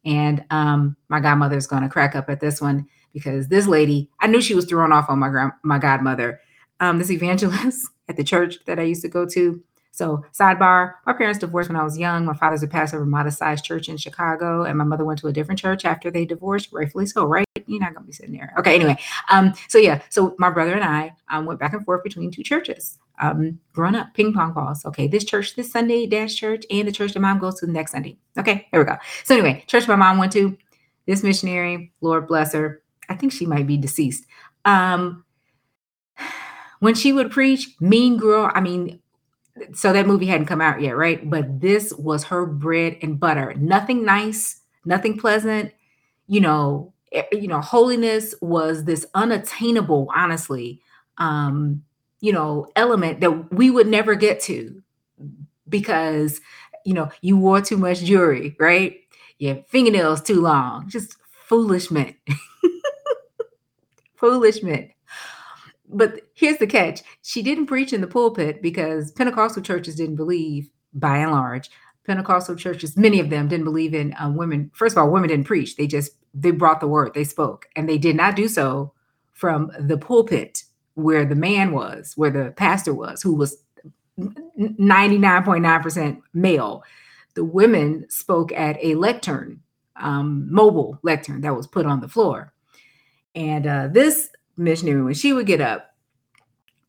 [0.05, 4.27] And um, my godmother's going to crack up at this one because this lady, I
[4.27, 6.39] knew she was thrown off on my grand, my godmother.
[6.79, 11.13] Um, this evangelist at the church that I used to go to, So, sidebar, my
[11.13, 12.25] parents divorced when I was young.
[12.25, 15.19] My father's a pastor of a modest sized church in Chicago, and my mother went
[15.19, 17.45] to a different church after they divorced, rightfully so, right?
[17.65, 18.53] You're not gonna be sitting there.
[18.57, 18.97] Okay, anyway.
[19.29, 22.43] Um, so yeah, so my brother and I um, went back and forth between two
[22.43, 22.97] churches.
[23.21, 24.85] Um, growing up, ping pong balls.
[24.85, 27.71] Okay, this church this Sunday, dad's church, and the church that mom goes to the
[27.71, 28.17] next Sunday.
[28.37, 28.95] Okay, here we go.
[29.25, 30.57] So anyway, church my mom went to,
[31.09, 32.83] this missionary, Lord bless her.
[33.09, 34.25] I think she might be deceased.
[34.63, 35.25] Um,
[36.79, 38.99] when she would preach, mean girl, I mean,
[39.73, 41.27] so that movie hadn't come out yet, right?
[41.27, 43.53] But this was her bread and butter.
[43.55, 45.73] Nothing nice, nothing pleasant.
[46.27, 50.79] You know, eh, you know, holiness was this unattainable, honestly,
[51.17, 51.83] um,
[52.21, 54.81] you know, element that we would never get to
[55.67, 56.41] because,
[56.85, 58.97] you know, you wore too much jewelry, right?
[59.37, 61.15] Your fingernails too long, just
[61.47, 62.15] foolish men.
[64.15, 64.91] foolish men.
[65.87, 67.01] But here's the catch.
[67.21, 71.69] She didn't preach in the pulpit because pentecostal churches didn't believe by and large
[72.09, 75.45] pentecostal churches many of them didn't believe in uh, women first of all women didn't
[75.45, 75.75] preach.
[75.75, 77.13] They just they brought the word.
[77.13, 77.67] They spoke.
[77.75, 78.93] And they did not do so
[79.31, 80.63] from the pulpit
[80.99, 83.57] where the man was where the pastor was who was
[84.19, 86.83] 99.9% male
[87.35, 89.61] the women spoke at a lectern
[89.95, 92.53] um, mobile lectern that was put on the floor
[93.35, 95.95] and uh, this missionary when she would get up.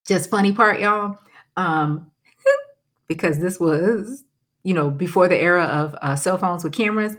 [0.07, 1.19] Just funny part, y'all,
[1.57, 2.11] um,
[3.07, 4.25] because this was,
[4.65, 7.17] you know, before the era of uh, cell phones with cameras.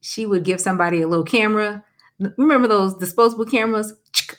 [0.00, 1.82] She would give somebody a little camera.
[2.36, 3.94] Remember those disposable cameras?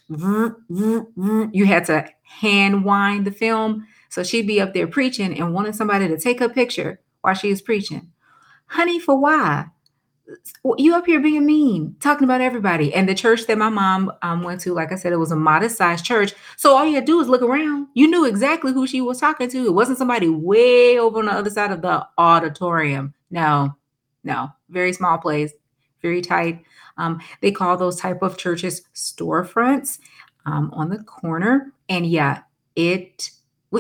[0.10, 3.88] You had to hand wind the film.
[4.10, 7.50] So she'd be up there preaching and wanted somebody to take a picture while she
[7.50, 8.12] was preaching.
[8.68, 9.68] Honey, for why?
[10.78, 12.94] you up here being mean, talking about everybody.
[12.94, 15.36] And the church that my mom um, went to, like I said, it was a
[15.36, 16.34] modest sized church.
[16.58, 17.88] So all you had to do was look around.
[17.94, 19.66] You knew exactly who she was talking to.
[19.66, 23.14] It wasn't somebody way over on the other side of the auditorium.
[23.32, 23.76] No,
[24.24, 25.54] no, very small place,
[26.02, 26.64] very tight.
[26.98, 30.00] Um, they call those type of churches storefronts
[30.46, 31.74] um, on the corner.
[31.90, 32.42] And yeah,
[32.76, 33.30] it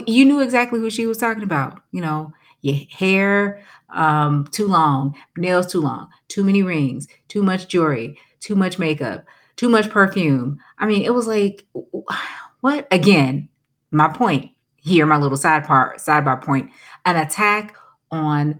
[0.06, 1.82] you knew exactly who she was talking about.
[1.92, 7.68] You know, your hair um, too long, nails too long, too many rings, too much
[7.68, 9.26] jewelry, too much makeup,
[9.56, 10.60] too much perfume.
[10.78, 11.66] I mean, it was like,
[12.62, 12.88] what?
[12.92, 13.50] Again,
[13.92, 16.72] my point here, my little side part, sidebar point,
[17.06, 17.76] an attack
[18.12, 18.60] on,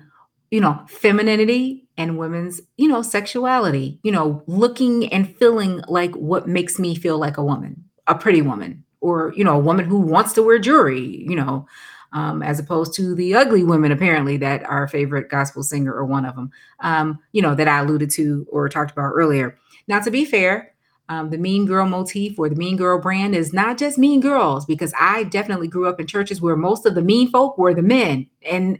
[0.52, 6.48] you know, femininity and women's, you know, sexuality, you know, looking and feeling like what
[6.48, 10.00] makes me feel like a woman, a pretty woman, or, you know, a woman who
[10.00, 11.68] wants to wear jewelry, you know,
[12.14, 16.26] um, as opposed to the ugly women, apparently, that our favorite gospel singer or one
[16.26, 19.58] of them, um, you know, that I alluded to or talked about earlier.
[19.88, 20.74] Now, to be fair,
[21.10, 24.66] um, the mean girl motif or the mean girl brand is not just mean girls,
[24.66, 27.82] because I definitely grew up in churches where most of the mean folk were the
[27.82, 28.28] men.
[28.50, 28.80] And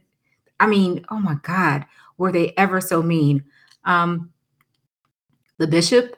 [0.60, 1.86] I mean, oh my God,
[2.18, 3.44] were they ever so mean?
[3.86, 4.32] Um,
[5.58, 6.18] the bishop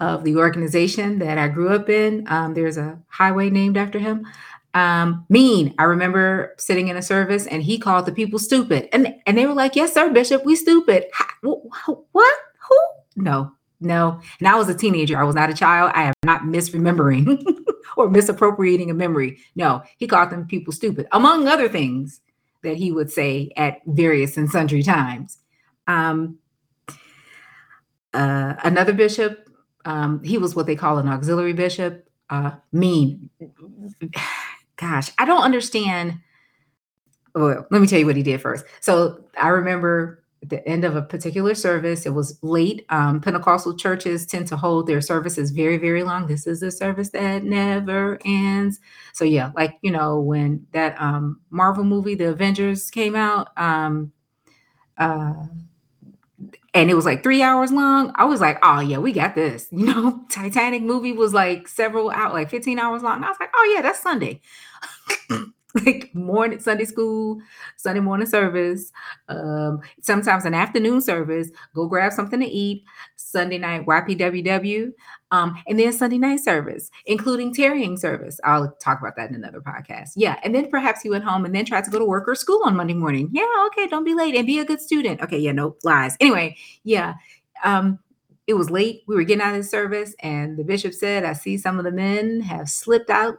[0.00, 4.26] of the organization that I grew up in, um, there's a highway named after him
[4.74, 5.74] um, mean.
[5.78, 8.88] I remember sitting in a service and he called the people stupid.
[8.92, 11.06] And, and they were like, Yes, sir, Bishop, we stupid.
[11.42, 12.38] What?
[12.68, 12.80] Who?
[13.16, 14.20] No, no.
[14.40, 15.16] And I was a teenager.
[15.16, 15.92] I was not a child.
[15.94, 17.44] I am not misremembering
[17.96, 19.38] or misappropriating a memory.
[19.54, 22.20] No, he called them people stupid, among other things
[22.64, 25.38] that he would say at various and sundry times.
[25.86, 26.38] Um,
[28.12, 29.48] uh, another bishop,
[29.84, 32.08] um, he was what they call an auxiliary bishop.
[32.30, 33.30] Uh, mean
[34.76, 36.20] gosh, I don't understand.
[37.34, 38.64] Well, let me tell you what he did first.
[38.80, 42.84] So I remember at the end of a particular service, it was late.
[42.90, 46.26] Um, Pentecostal churches tend to hold their services very, very long.
[46.26, 48.78] This is a service that never ends.
[49.14, 54.12] So yeah, like you know, when that um, Marvel movie, The Avengers, came out, um,
[54.98, 55.32] uh,
[56.74, 58.12] and it was like three hours long.
[58.16, 59.68] I was like, oh yeah, we got this.
[59.72, 63.16] You know, Titanic movie was like several out, like 15 hours long.
[63.16, 64.40] And I was like, oh yeah, that's Sunday.
[65.86, 67.40] like morning Sunday school,
[67.76, 68.92] Sunday morning service,
[69.28, 72.84] um, sometimes an afternoon service, go grab something to eat,
[73.16, 74.92] Sunday night YPWW,
[75.32, 78.38] um, and then Sunday night service, including tarrying service.
[78.44, 80.12] I'll talk about that in another podcast.
[80.14, 80.38] Yeah.
[80.44, 82.60] And then perhaps he went home and then tried to go to work or school
[82.64, 83.28] on Monday morning.
[83.32, 85.20] Yeah, okay, don't be late and be a good student.
[85.22, 86.16] Okay, yeah, no lies.
[86.20, 87.14] Anyway, yeah.
[87.64, 87.98] Um,
[88.46, 89.02] it was late.
[89.08, 91.84] We were getting out of the service, and the bishop said, I see some of
[91.84, 93.38] the men have slipped out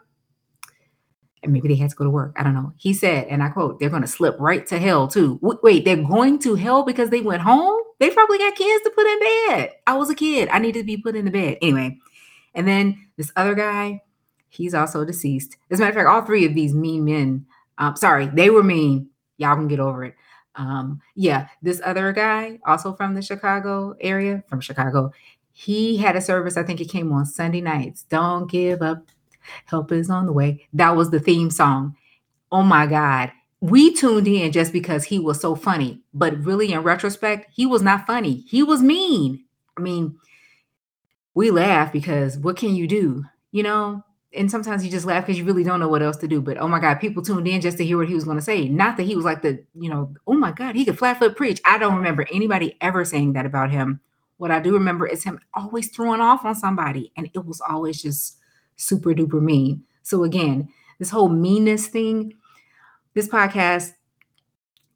[1.46, 2.36] and maybe they had to go to work.
[2.38, 2.74] I don't know.
[2.76, 5.40] He said, and I quote, they're going to slip right to hell too.
[5.42, 7.82] wait, they're going to hell because they went home?
[8.00, 9.72] They probably got kids to put in bed.
[9.88, 10.50] I was a kid.
[10.50, 11.58] I needed to be put in the bed.
[11.62, 11.98] Anyway,
[12.54, 14.02] and then this other guy,
[14.50, 15.56] he's also deceased.
[15.72, 17.46] As a matter of fact, all three of these mean men,
[17.78, 19.10] um, sorry, they were mean.
[19.38, 20.16] Y'all can get over it.
[20.56, 25.12] Um, yeah, this other guy, also from the Chicago area, from Chicago,
[25.52, 26.58] he had a service.
[26.58, 28.04] I think it came on Sunday nights.
[28.10, 29.10] Don't give up.
[29.66, 30.68] Help is on the way.
[30.74, 31.96] That was the theme song.
[32.52, 33.32] Oh my God.
[33.62, 36.02] We tuned in just because he was so funny.
[36.14, 38.46] But really, in retrospect, he was not funny.
[38.48, 39.44] He was mean.
[39.78, 40.18] I mean,
[41.34, 43.26] we laugh because what can you do?
[43.52, 46.28] You know, and sometimes you just laugh because you really don't know what else to
[46.28, 46.42] do.
[46.42, 48.44] But oh my God, people tuned in just to hear what he was going to
[48.44, 48.68] say.
[48.68, 51.36] Not that he was like the, you know, oh my God, he could flat foot
[51.36, 51.62] preach.
[51.66, 54.02] I don't remember anybody ever saying that about him.
[54.38, 58.02] What I do remember is him always throwing off on somebody, and it was always
[58.02, 58.38] just
[58.76, 59.84] super duper mean.
[60.04, 60.70] So again,
[61.00, 62.34] this whole meanness thing,
[63.14, 63.94] this podcast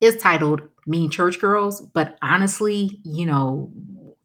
[0.02, 3.72] is titled Mean Church Girls, but honestly, you know,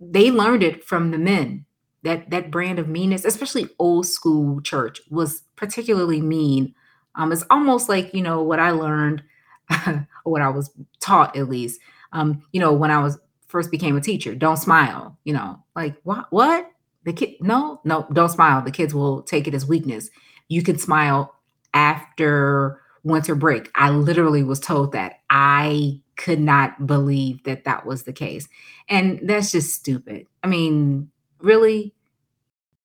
[0.00, 1.64] they learned it from the men
[2.02, 6.74] that that brand of meanness, especially old school church, was particularly mean.
[7.16, 9.22] Um, it's almost like you know what I learned,
[9.86, 11.80] or what I was taught at least.
[12.12, 15.18] Um, you know, when I was first became a teacher, don't smile.
[15.24, 16.26] You know, like what?
[16.30, 16.70] What?
[17.04, 17.34] The kid?
[17.40, 18.62] No, no, don't smile.
[18.62, 20.10] The kids will take it as weakness.
[20.48, 21.34] You can smile
[21.72, 23.70] after winter break.
[23.74, 25.20] I literally was told that.
[25.30, 28.48] I could not believe that that was the case,
[28.88, 30.26] and that's just stupid.
[30.42, 31.94] I mean, really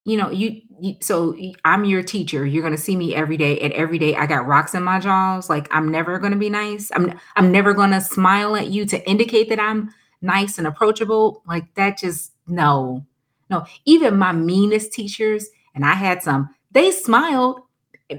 [0.06, 3.60] you know you, you so i'm your teacher you're going to see me every day
[3.60, 6.50] and every day i got rocks in my jaws like i'm never going to be
[6.50, 10.68] nice i'm i'm never going to smile at you to indicate that i'm nice and
[10.68, 13.06] approachable like that just no
[13.50, 17.62] no even my meanest teachers and i had some they smiled.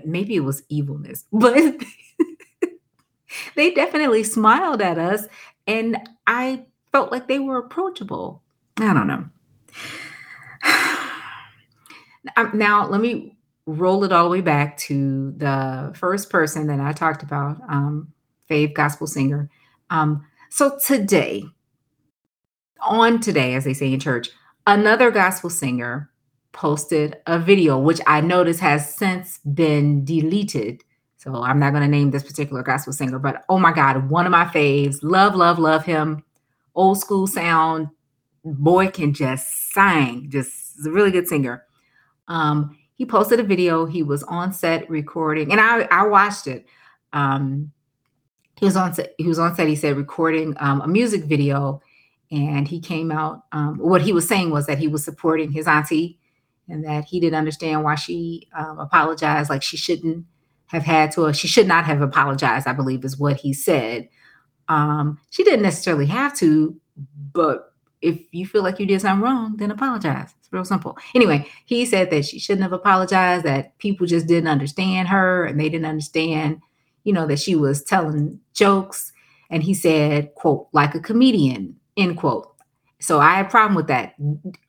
[0.04, 1.74] Maybe it was evilness but
[3.54, 5.26] they definitely smiled at us
[5.66, 8.42] and i felt like they were approachable.
[8.78, 9.24] I don't know.
[12.36, 16.78] Um, now, let me roll it all the way back to the first person that
[16.78, 18.12] I talked about, um,
[18.48, 19.48] Fave Gospel Singer.
[19.88, 21.44] Um, so today,
[22.82, 24.28] on today, as they say in church,
[24.66, 26.10] another gospel singer
[26.52, 30.82] posted a video, which I noticed has since been deleted.
[31.16, 34.26] So I'm not going to name this particular gospel singer, but oh my God, one
[34.26, 34.98] of my faves.
[35.02, 36.24] Love, love, love him.
[36.74, 37.88] Old school sound.
[38.42, 41.66] Boy can just sing, just a really good singer.
[42.28, 43.86] Um, he posted a video.
[43.86, 46.66] He was on set recording, and I I watched it.
[47.12, 47.72] Um,
[48.56, 49.14] he was on set.
[49.18, 49.68] He was on set.
[49.68, 51.82] He said recording um, a music video,
[52.30, 53.44] and he came out.
[53.52, 56.18] Um, what he was saying was that he was supporting his auntie,
[56.68, 59.50] and that he didn't understand why she um, apologized.
[59.50, 60.26] Like she shouldn't
[60.66, 61.32] have had to.
[61.32, 62.66] She should not have apologized.
[62.66, 64.08] I believe is what he said.
[64.68, 66.80] Um, she didn't necessarily have to,
[67.32, 70.96] but if you feel like you did something wrong, then apologize It's real simple.
[71.14, 75.58] Anyway, he said that she shouldn't have apologized, that people just didn't understand her and
[75.58, 76.60] they didn't understand,
[77.04, 79.12] you know, that she was telling jokes.
[79.50, 82.54] And he said, quote, like a comedian, end quote.
[83.00, 84.14] So I have a problem with that.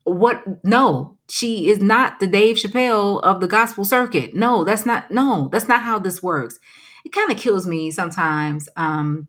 [0.04, 0.44] What?
[0.64, 4.34] No, she is not the Dave Chappelle of the gospel circuit.
[4.34, 6.60] No, that's not, no, that's not how this works.
[7.04, 8.70] It kind of kills me sometimes.
[8.78, 9.28] Um,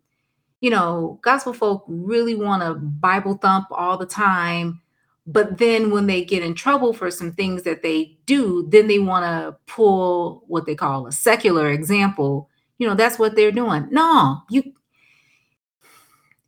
[0.60, 4.82] you know, gospel folk really want to Bible thump all the time
[5.26, 8.98] but then when they get in trouble for some things that they do then they
[8.98, 13.86] want to pull what they call a secular example you know that's what they're doing
[13.90, 14.62] no you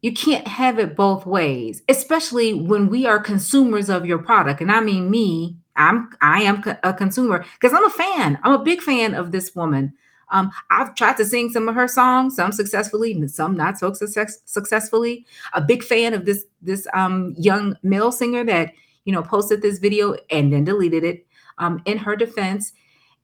[0.04, 4.70] you can't have it both ways especially when we are consumers of your product and
[4.70, 8.82] i mean me i'm i am a consumer because i'm a fan i'm a big
[8.82, 9.92] fan of this woman
[10.30, 14.40] um, I've tried to sing some of her songs, some successfully, some not so success-
[14.46, 15.26] successfully.
[15.52, 18.72] A big fan of this this um, young male singer that
[19.04, 21.26] you know posted this video and then deleted it.
[21.58, 22.72] Um, in her defense,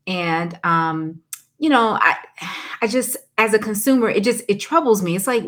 [0.07, 1.21] and um,
[1.59, 2.17] you know, I
[2.81, 5.17] I just as a consumer, it just it troubles me.
[5.17, 5.45] It's like,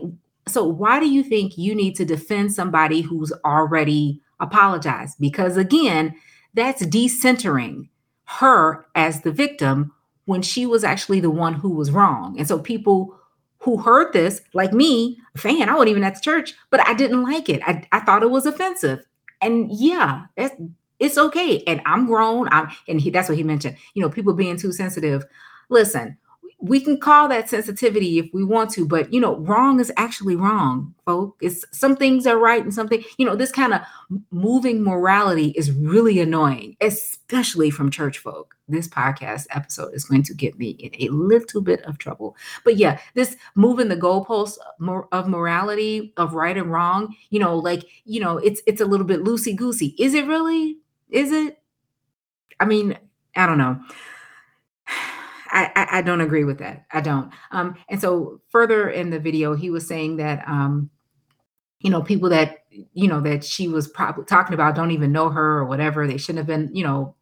[0.48, 5.18] so why do you think you need to defend somebody who's already apologized?
[5.20, 6.14] Because again,
[6.54, 7.88] that's decentering
[8.24, 9.92] her as the victim
[10.24, 12.38] when she was actually the one who was wrong.
[12.38, 13.18] And so people
[13.60, 17.22] who heard this, like me, fan, I wasn't even at the church, but I didn't
[17.22, 17.62] like it.
[17.64, 19.04] I, I thought it was offensive.
[19.40, 20.54] And yeah, it's,
[20.98, 21.62] it's okay.
[21.66, 22.48] And I'm grown.
[22.52, 23.76] I'm and he, that's what he mentioned.
[23.94, 25.24] You know, people being too sensitive.
[25.68, 26.16] Listen,
[26.62, 30.36] we can call that sensitivity if we want to, but you know, wrong is actually
[30.36, 31.36] wrong, folk.
[31.40, 33.80] It's some things are right and something, you know, this kind of
[34.30, 38.54] moving morality is really annoying, especially from church folk.
[38.68, 42.36] This podcast episode is going to get me in a little bit of trouble.
[42.64, 47.58] But yeah, this moving the goalposts uh, of morality, of right and wrong, you know,
[47.58, 49.96] like, you know, it's it's a little bit loosey goosey.
[49.98, 50.78] Is it really?
[51.10, 51.58] Is it?
[52.60, 52.96] I mean,
[53.34, 53.80] I don't know.
[55.52, 56.86] I, I don't agree with that.
[56.92, 57.30] I don't.
[57.50, 60.90] Um, and so further in the video, he was saying that um,
[61.80, 65.28] you know, people that you know that she was probably talking about don't even know
[65.28, 66.06] her or whatever.
[66.06, 67.14] They shouldn't have been, you know,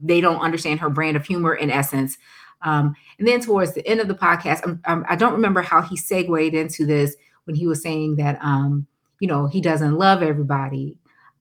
[0.00, 2.18] they don't understand her brand of humor in essence.
[2.62, 5.62] Um, and then towards the end of the podcast, I'm, I'm, I do not remember
[5.62, 8.86] how he segued into this when he was saying that, um,
[9.20, 10.96] you know, he doesn't love everybody.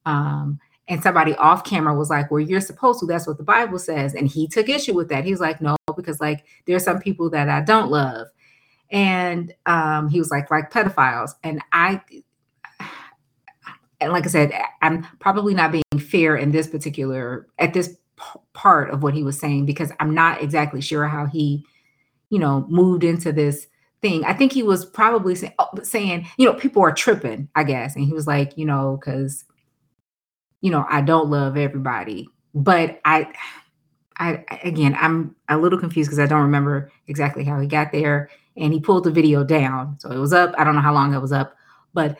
[0.06, 3.06] Um, and somebody off camera was like, Well, you're supposed to.
[3.06, 4.14] That's what the Bible says.
[4.14, 5.26] And he took issue with that.
[5.26, 8.28] He was like, No, because like there's some people that I don't love.
[8.92, 11.32] And um, he was like, like pedophiles.
[11.44, 12.02] And I,
[14.00, 18.40] and like I said, I'm probably not being fair in this particular, at this p-
[18.54, 21.66] part of what he was saying, because I'm not exactly sure how he,
[22.30, 23.68] you know, moved into this
[24.02, 24.24] thing.
[24.24, 27.96] I think he was probably say, saying, you know, people are tripping, I guess.
[27.96, 29.46] And he was like, you know, because
[30.62, 33.32] you know, I don't love everybody, but I,
[34.18, 38.30] I again, I'm a little confused because I don't remember exactly how he got there.
[38.58, 40.56] And he pulled the video down, so it was up.
[40.58, 41.56] I don't know how long it was up,
[41.94, 42.18] but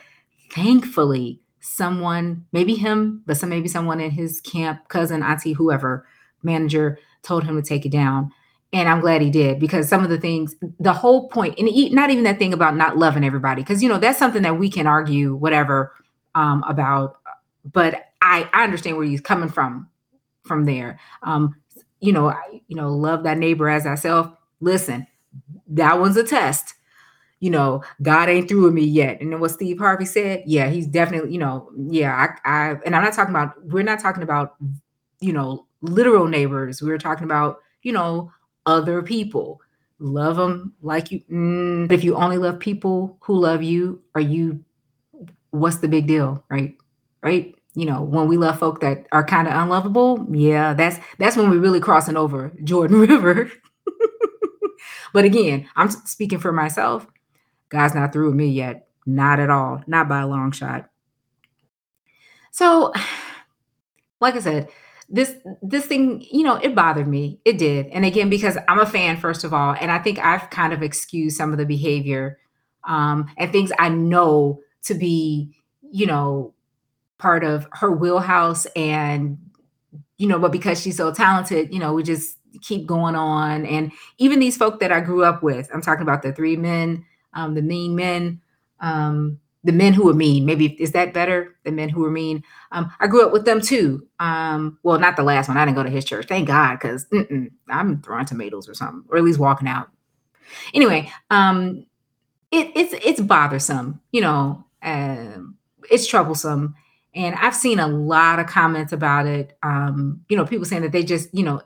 [0.52, 6.06] thankfully, someone, maybe him, but some maybe someone in his camp, cousin, auntie, whoever,
[6.44, 8.32] manager, told him to take it down.
[8.72, 12.10] And I'm glad he did because some of the things, the whole point, and not
[12.10, 14.88] even that thing about not loving everybody, because you know that's something that we can
[14.88, 15.94] argue whatever
[16.36, 17.18] um, about.
[17.72, 19.90] But I, I understand where he's coming from
[20.44, 21.00] from there.
[21.24, 21.56] Um,
[22.00, 24.32] you know, I, you know, love that neighbor as thyself.
[24.60, 25.08] Listen,
[25.68, 26.76] that one's a test.
[27.40, 29.22] You know, God ain't through with me yet.
[29.22, 32.96] And then what Steve Harvey said, yeah, he's definitely, you know, yeah, I, I and
[32.96, 34.56] I'm not talking about, we're not talking about,
[35.20, 36.82] you know, literal neighbors.
[36.82, 38.32] We're talking about, you know,
[38.66, 39.62] other people.
[40.00, 41.22] Love them like you.
[41.32, 44.64] Mm, if you only love people who love you, are you,
[45.52, 46.76] what's the big deal, right?
[47.22, 47.55] Right?
[47.76, 51.50] You know, when we love folk that are kind of unlovable, yeah, that's that's when
[51.50, 53.52] we're really crossing over Jordan River.
[55.14, 57.06] but again, I'm speaking for myself.
[57.70, 58.88] God's not through with me yet.
[59.06, 59.84] Not at all.
[59.88, 60.90] Not by a long shot.
[62.52, 62.94] So,
[64.22, 64.70] like I said,
[65.10, 67.40] this this thing, you know, it bothered me.
[67.46, 67.88] It did.
[67.88, 70.82] And again, because I'm a fan, first of all, and I think I've kind of
[70.82, 72.40] excused some of the behavior
[72.86, 75.52] um, and things I know to be,
[75.92, 76.55] you know,
[77.26, 79.36] part of her wheelhouse and
[80.20, 83.66] you know but because she's so talented you know we just keep going on.
[83.66, 87.04] And even these folk that i grew up with i'm talking about the three men
[87.34, 88.40] um, the mean men
[88.80, 90.46] um, the men who were mean.
[90.46, 91.56] Maybe is that better?
[91.64, 92.44] The men who were mean.
[92.72, 94.08] Um, i grew up with them too.
[94.20, 95.58] Um, well not the last one.
[95.58, 96.28] I didn't go to his church.
[96.28, 97.08] Thank god because
[97.70, 99.90] i'm throwing tomatoes or something or at least walking out.
[100.76, 101.88] Anyway um,
[102.52, 105.58] it, it's it's bothersome you know um,
[105.90, 106.76] it's troublesome
[107.16, 109.58] and I've seen a lot of comments about it.
[109.64, 111.62] Um, you know, people saying that they just, you know,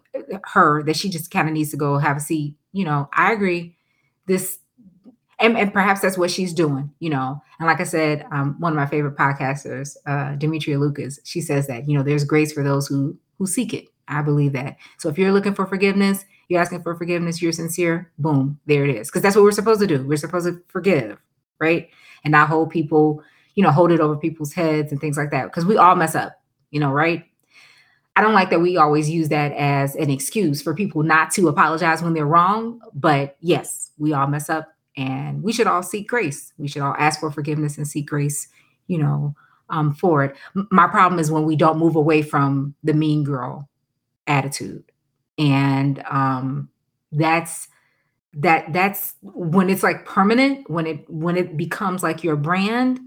[0.46, 2.56] her that she just kind of needs to go have a seat.
[2.72, 3.76] You know, I agree.
[4.28, 4.60] This
[5.40, 7.42] and, and, perhaps that's what she's doing, you know.
[7.60, 11.66] And like I said, um, one of my favorite podcasters, uh, Demetria Lucas, she says
[11.68, 13.86] that, you know, there's grace for those who who seek it.
[14.08, 14.76] I believe that.
[14.98, 18.96] So if you're looking for forgiveness, you're asking for forgiveness, you're sincere, boom, there it
[18.96, 19.08] is.
[19.08, 20.06] Because that's what we're supposed to do.
[20.06, 21.18] We're supposed to forgive,
[21.60, 21.90] right?
[22.24, 23.24] And not hold people
[23.60, 25.44] you know, hold it over people's heads and things like that.
[25.44, 26.42] Because we all mess up,
[26.72, 27.26] you know, right?
[28.16, 31.50] I don't like that we always use that as an excuse for people not to
[31.50, 32.80] apologize when they're wrong.
[32.94, 36.54] But yes, we all mess up and we should all seek grace.
[36.58, 38.48] We should all ask for forgiveness and seek grace,
[38.88, 39.36] you know,
[39.70, 40.38] um, for it.
[40.72, 43.68] My problem is when we don't move away from the mean girl
[44.26, 44.90] attitude.
[45.38, 46.70] And um,
[47.12, 47.68] that's
[48.36, 53.02] that that's when it's like permanent when it when it becomes like your brand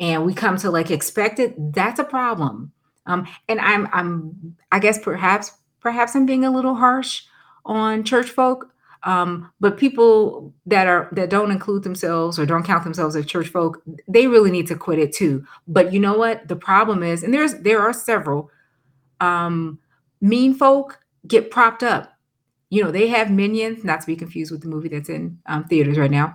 [0.00, 2.72] and we come to like expect it, that's a problem.
[3.06, 7.22] Um, and I'm I'm I guess perhaps perhaps I'm being a little harsh
[7.64, 8.72] on church folk.
[9.02, 13.48] Um, but people that are that don't include themselves or don't count themselves as church
[13.48, 15.46] folk, they really need to quit it too.
[15.68, 16.48] But you know what?
[16.48, 18.50] The problem is, and there's there are several
[19.20, 19.78] um,
[20.20, 22.12] mean folk get propped up.
[22.68, 25.64] You know, they have minions, not to be confused with the movie that's in um,
[25.64, 26.34] theaters right now.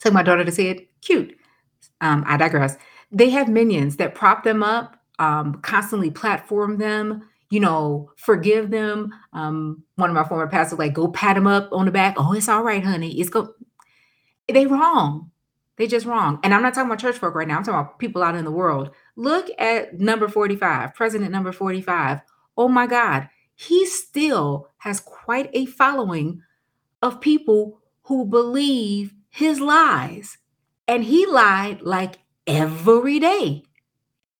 [0.00, 0.88] Took my daughter to see it.
[1.00, 1.39] Cute
[2.00, 2.76] um, I digress.
[3.12, 9.12] They have minions that prop them up, um, constantly platform them, you know, forgive them.
[9.32, 12.14] Um, one of my former pastors, like, go pat them up on the back.
[12.16, 13.20] Oh, it's all right, honey.
[13.20, 13.54] It's go.
[14.48, 15.30] They wrong.
[15.76, 16.38] They just wrong.
[16.42, 17.56] And I'm not talking about church folk right now.
[17.56, 18.90] I'm talking about people out in the world.
[19.16, 22.20] Look at number 45, President number 45.
[22.56, 23.28] Oh my God.
[23.54, 26.42] He still has quite a following
[27.02, 30.36] of people who believe his lies.
[30.90, 32.18] And he lied like
[32.48, 33.62] every day,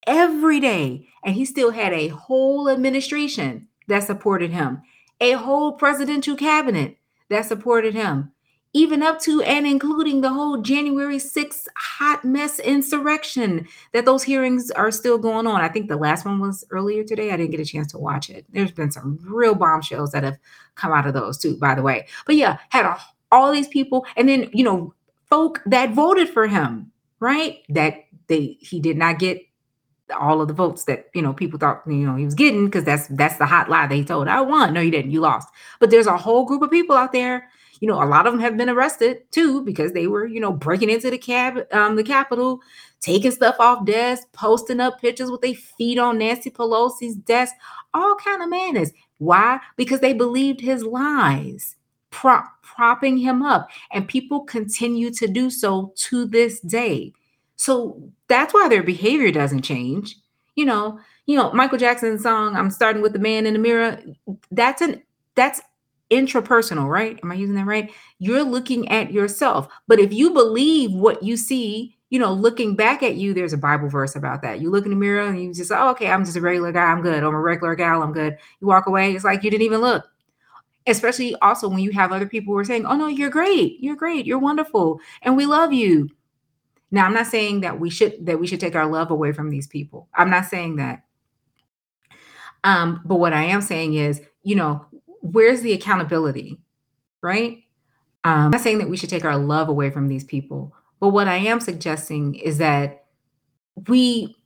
[0.05, 1.07] every day.
[1.23, 4.83] And he still had a whole administration that supported him,
[5.21, 6.97] a whole presidential cabinet
[7.29, 8.33] that supported him,
[8.73, 14.73] even up to and including the whole January 6th hot mess insurrection that those hearings
[14.73, 15.61] are still going on.
[15.61, 17.31] I think the last one was earlier today.
[17.31, 18.45] I didn't get a chance to watch it.
[18.51, 20.39] There's been some real bombshells that have
[20.75, 22.09] come out of those too, by the way.
[22.27, 22.99] But yeah, had a,
[23.31, 24.95] all these people, and then you know,
[25.31, 27.59] folk that voted for him, right?
[27.69, 29.41] That they he did not get
[30.19, 32.85] all of the votes that you know people thought you know he was getting because
[32.85, 34.75] that's that's the hot lie they told I won.
[34.75, 35.11] No, you didn't.
[35.11, 35.49] You lost.
[35.79, 37.49] But there's a whole group of people out there.
[37.81, 40.53] You know, a lot of them have been arrested too because they were you know
[40.53, 42.61] breaking into the cab um, the Capitol,
[43.01, 47.55] taking stuff off desks, posting up pictures with their feet on Nancy Pelosi's desk,
[47.95, 48.91] all kind of madness.
[49.19, 49.61] Why?
[49.77, 51.77] Because they believed his lies,
[52.11, 57.13] prop, propping him up, and people continue to do so to this day.
[57.57, 60.17] So that's why their behavior doesn't change.
[60.57, 64.01] You know, you know, Michael Jackson's song, I'm starting with the man in the mirror.
[64.51, 65.03] That's an
[65.35, 65.61] that's
[66.11, 67.19] intrapersonal, right?
[67.23, 67.93] Am I using that right?
[68.19, 69.69] You're looking at yourself.
[69.87, 73.59] But if you believe what you see, you know, looking back at you, there's a
[73.59, 74.61] Bible verse about that.
[74.61, 76.83] You look in the mirror and you just, oh, okay, I'm just a regular guy.
[76.83, 77.23] I'm good.
[77.23, 78.03] I'm a regular gal.
[78.03, 78.37] I'm good.
[78.61, 79.15] You walk away.
[79.15, 80.05] It's like you didn't even look.
[80.87, 83.79] Especially also when you have other people who are saying, oh, no, you're great.
[83.81, 84.27] You're great.
[84.27, 85.01] You're wonderful.
[85.23, 86.09] And we love you.
[86.91, 89.51] Now, I'm not saying that we should that we should take our love away from
[89.51, 90.09] these people.
[90.15, 91.05] I'm not saying that.
[92.65, 94.85] Um, but what I am saying is, you know,
[95.21, 96.61] where's the accountability,
[97.23, 97.59] right?
[98.25, 101.09] Um, I'm not saying that we should take our love away from these people, but
[101.11, 103.05] what I am suggesting is that
[103.89, 104.37] we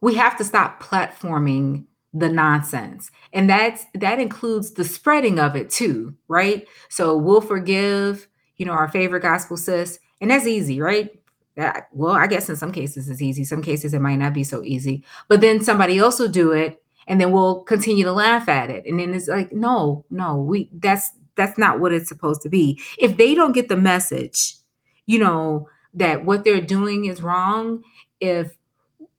[0.00, 1.84] we have to stop platforming
[2.18, 8.28] the nonsense and that's that includes the spreading of it too right so we'll forgive
[8.56, 11.10] you know our favorite gospel sis and that's easy, right?
[11.56, 13.44] That, well, I guess in some cases it's easy.
[13.44, 15.04] Some cases it might not be so easy.
[15.28, 18.84] But then somebody else will do it and then we'll continue to laugh at it.
[18.86, 22.80] And then it's like, no, no, we that's that's not what it's supposed to be.
[22.98, 24.54] If they don't get the message,
[25.06, 27.82] you know, that what they're doing is wrong,
[28.20, 28.56] if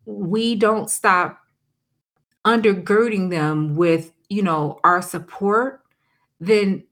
[0.05, 1.39] we don't stop
[2.47, 5.81] undergirding them with, you know, our support,
[6.39, 6.83] then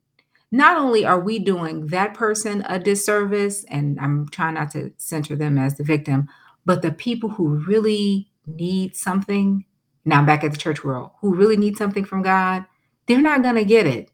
[0.51, 5.35] not only are we doing that person a disservice, and I'm trying not to center
[5.35, 6.27] them as the victim,
[6.65, 9.63] but the people who really need something,
[10.03, 12.65] now back at the church world, who really need something from God,
[13.07, 14.11] they're not going to get it.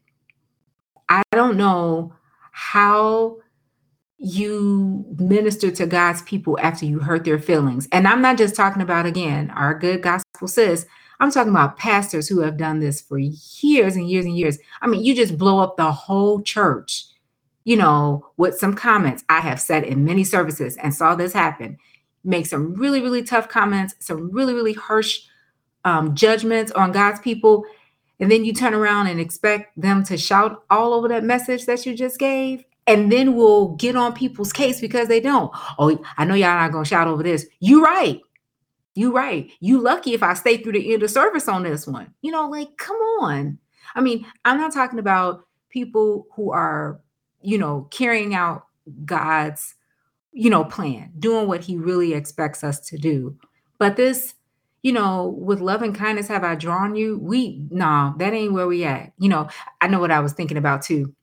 [1.08, 2.14] I don't know
[2.52, 3.38] how
[4.16, 7.88] you minister to God's people after you hurt their feelings.
[7.90, 10.86] And I'm not just talking about, again, our good gospel sis.
[11.22, 14.58] I'm talking about pastors who have done this for years and years and years.
[14.80, 17.04] I mean, you just blow up the whole church,
[17.62, 19.22] you know, with some comments.
[19.28, 21.78] I have said in many services and saw this happen.
[22.24, 25.20] Make some really, really tough comments, some really, really harsh
[25.84, 27.64] um, judgments on God's people.
[28.18, 31.86] And then you turn around and expect them to shout all over that message that
[31.86, 32.64] you just gave.
[32.88, 35.52] And then we'll get on people's case because they don't.
[35.78, 37.46] Oh, I know y'all not gonna shout over this.
[37.60, 38.20] You're right.
[38.94, 39.50] You right.
[39.60, 42.12] You lucky if I stay through the end of service on this one.
[42.20, 43.58] You know, like, come on.
[43.94, 47.00] I mean, I'm not talking about people who are,
[47.40, 48.66] you know, carrying out
[49.04, 49.74] God's,
[50.32, 53.36] you know, plan, doing what he really expects us to do.
[53.78, 54.34] But this,
[54.82, 57.18] you know, with love and kindness have I drawn you?
[57.18, 59.12] We no, that ain't where we at.
[59.18, 59.48] You know,
[59.80, 61.14] I know what I was thinking about too.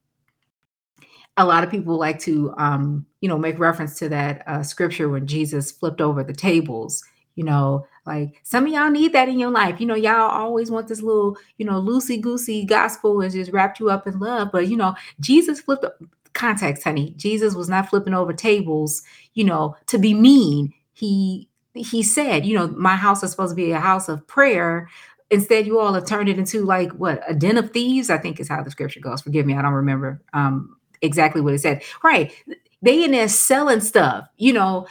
[1.37, 5.09] A lot of people like to um, you know, make reference to that uh, scripture
[5.09, 7.03] when Jesus flipped over the tables
[7.35, 9.79] you know, like some of y'all need that in your life.
[9.79, 13.79] You know, y'all always want this little, you know, loosey goosey gospel and just wrapped
[13.79, 14.49] you up in love.
[14.51, 15.85] But, you know, Jesus flipped
[16.33, 17.13] context, honey.
[17.17, 19.03] Jesus was not flipping over tables,
[19.35, 20.73] you know, to be mean.
[20.93, 24.89] He, he said, you know, my house is supposed to be a house of prayer.
[25.29, 28.39] Instead, you all have turned it into like what a den of thieves, I think
[28.39, 29.21] is how the scripture goes.
[29.21, 31.83] Forgive me, I don't remember um, exactly what it said.
[32.03, 32.33] Right
[32.81, 34.87] they in there selling stuff, you know,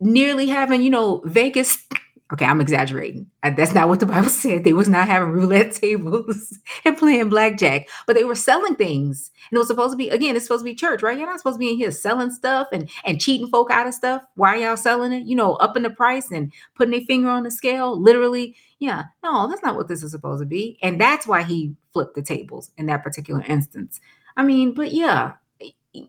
[0.00, 1.78] nearly having, you know, Vegas.
[2.32, 3.30] Okay, I'm exaggerating.
[3.42, 4.64] That's not what the Bible said.
[4.64, 9.30] They was not having roulette tables and playing blackjack, but they were selling things.
[9.50, 11.18] And it was supposed to be, again, it's supposed to be church, right?
[11.18, 13.92] You're not supposed to be in here selling stuff and, and cheating folk out of
[13.92, 14.22] stuff.
[14.36, 15.26] Why y'all selling it?
[15.26, 18.56] You know, upping the price and putting their finger on the scale, literally.
[18.78, 20.78] Yeah, no, that's not what this is supposed to be.
[20.82, 24.00] And that's why he flipped the tables in that particular instance.
[24.38, 25.34] I mean, but yeah,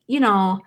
[0.08, 0.62] you know,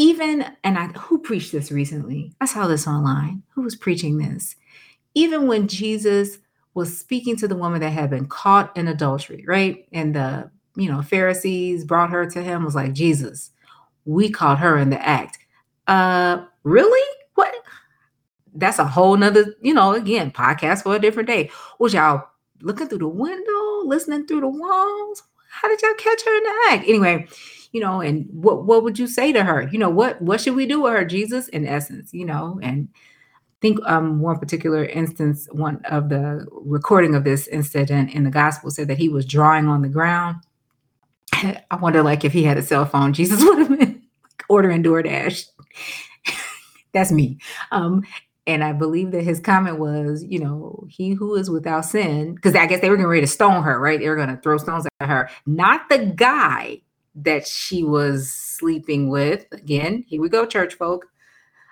[0.00, 2.32] even and I who preached this recently?
[2.40, 3.42] I saw this online.
[3.50, 4.56] Who was preaching this?
[5.14, 6.38] Even when Jesus
[6.72, 9.86] was speaking to the woman that had been caught in adultery, right?
[9.92, 13.50] And the you know Pharisees brought her to him was like, Jesus,
[14.06, 15.38] we caught her in the act.
[15.86, 17.06] Uh really?
[17.34, 17.54] What?
[18.54, 21.50] That's a whole nother, you know, again, podcast for a different day.
[21.78, 22.26] Was y'all
[22.62, 25.24] looking through the window, listening through the walls?
[25.50, 26.84] how did y'all catch her in the act?
[26.88, 27.28] Anyway,
[27.72, 29.68] you know, and what what would you say to her?
[29.70, 32.88] You know, what what should we do with her, Jesus, in essence, you know, and
[33.60, 38.70] think um, one particular instance, one of the recording of this incident in the gospel
[38.70, 40.36] said that he was drawing on the ground.
[41.32, 44.02] I wonder, like, if he had a cell phone, Jesus would have been
[44.48, 45.46] ordering DoorDash.
[46.92, 47.38] That's me.
[47.70, 48.02] Um,
[48.46, 52.54] and I believe that his comment was, you know, he who is without sin, because
[52.54, 54.00] I guess they were getting ready to stone her, right?
[54.00, 56.80] They were going to throw stones at her, not the guy
[57.16, 59.46] that she was sleeping with.
[59.52, 61.06] Again, here we go, church folk.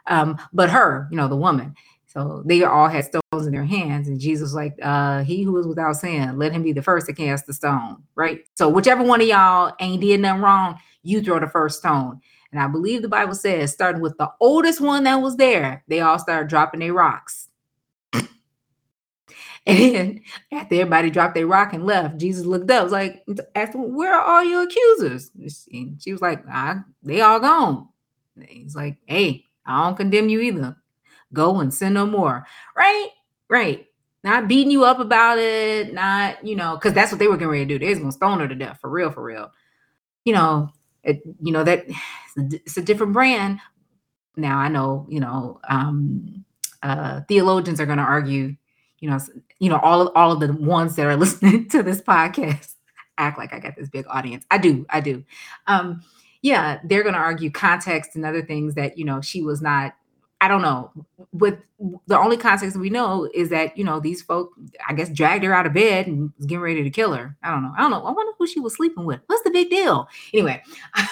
[0.07, 1.75] Um, but her, you know, the woman.
[2.07, 5.57] So they all had stones in their hands, and Jesus was like, uh, "He who
[5.59, 8.41] is without sin, let him be the first to cast the stone." Right.
[8.55, 12.21] So whichever one of y'all ain't did nothing wrong, you throw the first stone.
[12.51, 16.01] And I believe the Bible says, starting with the oldest one that was there, they
[16.01, 17.48] all started dropping their rocks.
[19.99, 23.23] And after everybody dropped their rock and left, Jesus looked up, was like,
[23.55, 25.31] asked Where are all your accusers?
[25.71, 26.43] And she was like,
[27.03, 27.89] they all gone.
[28.37, 30.77] And he's like, Hey, I don't condemn you either.
[31.35, 32.47] Go and sin no more.
[32.75, 33.09] Right?
[33.51, 33.87] Right.
[34.25, 37.49] Not beating you up about it, not, you know, because that's what they were getting
[37.49, 37.79] ready to do.
[37.79, 39.53] They was gonna stone her to death for real, for real.
[40.25, 40.71] You know,
[41.05, 41.85] it, you know, that
[42.37, 43.61] it's a different brand.
[44.35, 46.45] Now I know, you know, um,
[46.83, 48.55] uh, theologians are going to argue,
[49.01, 49.19] you know,
[49.59, 52.75] you know, all of, all of the ones that are listening to this podcast
[53.17, 54.45] act like I got this big audience.
[54.51, 55.25] I do, I do.
[55.67, 56.03] Um,
[56.43, 59.95] yeah, they're to argue context and other things that you know she was not.
[60.41, 60.93] I don't know.
[61.33, 61.59] With
[62.07, 64.53] the only context we know is that you know these folk,
[64.89, 67.37] I guess, dragged her out of bed and was getting ready to kill her.
[67.43, 67.73] I don't know.
[67.77, 68.05] I don't know.
[68.05, 69.21] I wonder who she was sleeping with.
[69.27, 70.09] What's the big deal?
[70.33, 70.63] Anyway.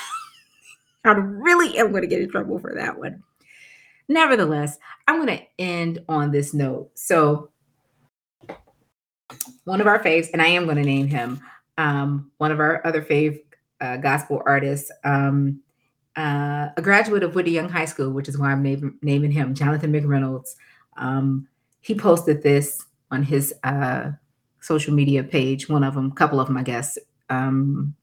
[1.06, 3.22] I really am to get in trouble for that one.
[4.08, 6.90] Nevertheless, I'm to end on this note.
[6.94, 7.50] So,
[9.64, 11.40] one of our faves, and I am going to name him,
[11.78, 13.40] um, one of our other fave
[13.80, 15.60] uh, gospel artists, um,
[16.16, 19.54] uh, a graduate of Whitney Young High School, which is why I'm name, naming him,
[19.54, 20.54] Jonathan McReynolds.
[20.96, 21.46] Um,
[21.80, 24.12] he posted this on his uh,
[24.60, 26.96] social media page, one of them, a couple of them, I guess,
[27.28, 27.94] um,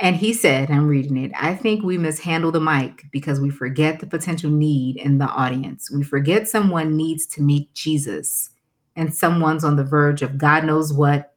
[0.00, 3.98] and he said, I'm reading it, I think we mishandle the mic because we forget
[3.98, 5.90] the potential need in the audience.
[5.90, 8.50] We forget someone needs to meet Jesus
[8.98, 11.32] and someone's on the verge of God knows what,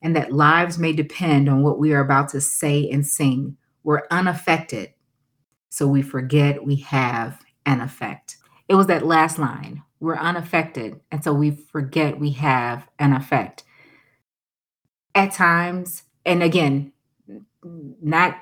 [0.00, 3.56] and that lives may depend on what we are about to say and sing.
[3.82, 4.94] We're unaffected,
[5.68, 8.36] so we forget we have an effect.
[8.68, 13.64] It was that last line we're unaffected, and so we forget we have an effect.
[15.12, 16.92] At times, and again,
[18.00, 18.38] not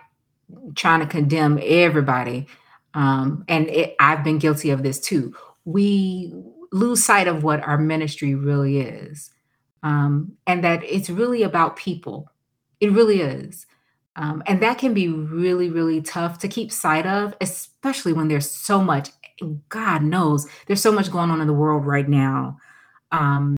[0.74, 2.46] trying to condemn everybody.
[2.92, 5.34] Um, and it, I've been guilty of this too.
[5.64, 6.34] We
[6.72, 9.30] lose sight of what our ministry really is,
[9.82, 12.30] um, and that it's really about people.
[12.80, 13.66] It really is.
[14.16, 18.50] Um, and that can be really, really tough to keep sight of, especially when there's
[18.50, 19.10] so much,
[19.68, 22.58] God knows, there's so much going on in the world right now.
[23.12, 23.56] Um,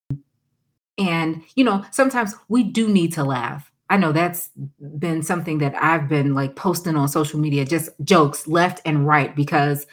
[0.98, 4.50] and, you know, sometimes we do need to laugh I know that's
[4.98, 9.34] been something that I've been like posting on social media, just jokes left and right,
[9.34, 9.84] because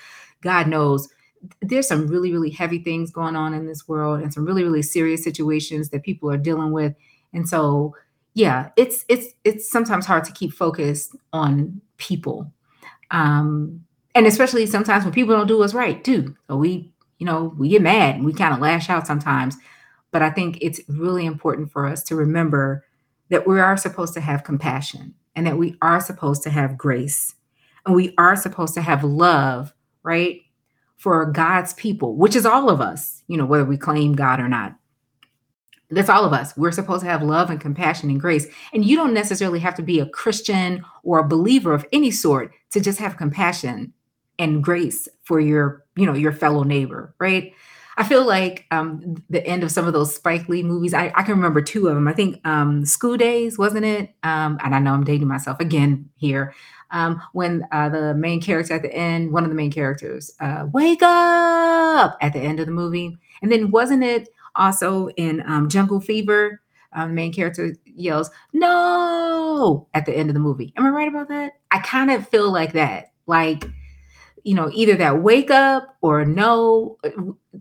[0.42, 1.10] God knows
[1.62, 4.82] there's some really, really heavy things going on in this world and some really, really
[4.82, 6.94] serious situations that people are dealing with.
[7.34, 7.96] And so,
[8.34, 12.52] yeah, it's it's it's sometimes hard to keep focused on people.
[13.12, 13.84] Um,
[14.16, 16.36] and especially sometimes when people don't do us right too.
[16.48, 19.56] So we, you know, we get mad and we kind of lash out sometimes.
[20.12, 22.86] But I think it's really important for us to remember
[23.30, 27.36] that we are supposed to have compassion and that we are supposed to have grace
[27.86, 29.74] and we are supposed to have love,
[30.04, 30.42] right?
[30.98, 34.48] For God's people, which is all of us, you know, whether we claim God or
[34.48, 34.76] not.
[35.90, 36.58] That's all of us.
[36.58, 38.46] We're supposed to have love and compassion and grace.
[38.74, 42.52] And you don't necessarily have to be a Christian or a believer of any sort
[42.72, 43.94] to just have compassion
[44.38, 47.54] and grace for your, you know, your fellow neighbor, right?
[48.00, 50.94] I feel like um, the end of some of those Spike Lee movies.
[50.94, 52.08] I, I can remember two of them.
[52.08, 54.14] I think um, School Daze, wasn't it?
[54.22, 56.54] Um, and I know I'm dating myself again here.
[56.92, 60.68] Um, when uh, the main character at the end, one of the main characters, uh,
[60.72, 65.70] wake up at the end of the movie, and then wasn't it also in um,
[65.70, 66.62] Jungle Fever?
[66.94, 70.74] Um, main character yells "No" at the end of the movie.
[70.78, 71.54] Am I right about that?
[71.72, 73.66] I kind of feel like that, like
[74.48, 76.98] you know, either that wake up or no.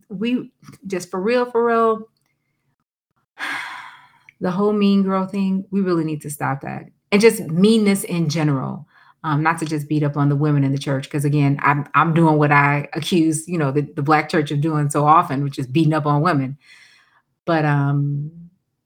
[0.08, 0.52] We
[0.86, 2.08] just for real, for real.
[4.38, 6.84] The whole mean girl thing, we really need to stop that.
[7.10, 8.86] And just meanness in general.
[9.24, 11.86] Um, not to just beat up on the women in the church, because again, I'm
[11.94, 15.42] I'm doing what I accuse, you know, the, the black church of doing so often,
[15.42, 16.56] which is beating up on women.
[17.44, 18.30] But um,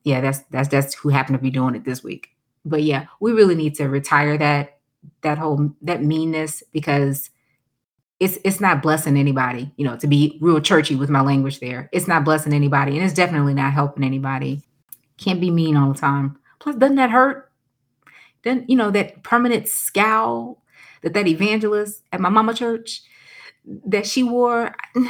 [0.04, 2.30] yeah, that's that's that's who happened to be doing it this week.
[2.64, 4.78] but yeah, we really need to retire that
[5.22, 7.30] that whole that meanness because
[8.18, 11.88] it's it's not blessing anybody, you know, to be real churchy with my language there.
[11.92, 14.62] It's not blessing anybody and it's definitely not helping anybody.
[15.18, 16.38] Can't be mean all the time.
[16.60, 17.49] Plus, doesn't that hurt?
[18.42, 20.60] Then, you know, that permanent scowl
[21.02, 23.02] that that evangelist at my mama church
[23.86, 24.74] that she wore.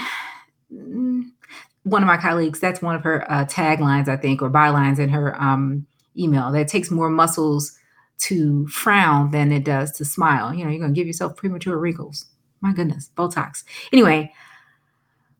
[1.82, 5.08] One of my colleagues, that's one of her uh, taglines, I think, or bylines in
[5.08, 6.52] her um, email.
[6.52, 7.78] That takes more muscles
[8.18, 10.52] to frown than it does to smile.
[10.52, 12.26] You know, you're going to give yourself premature wrinkles.
[12.60, 13.64] My goodness, Botox.
[13.94, 14.30] Anyway,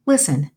[0.07, 0.51] listen,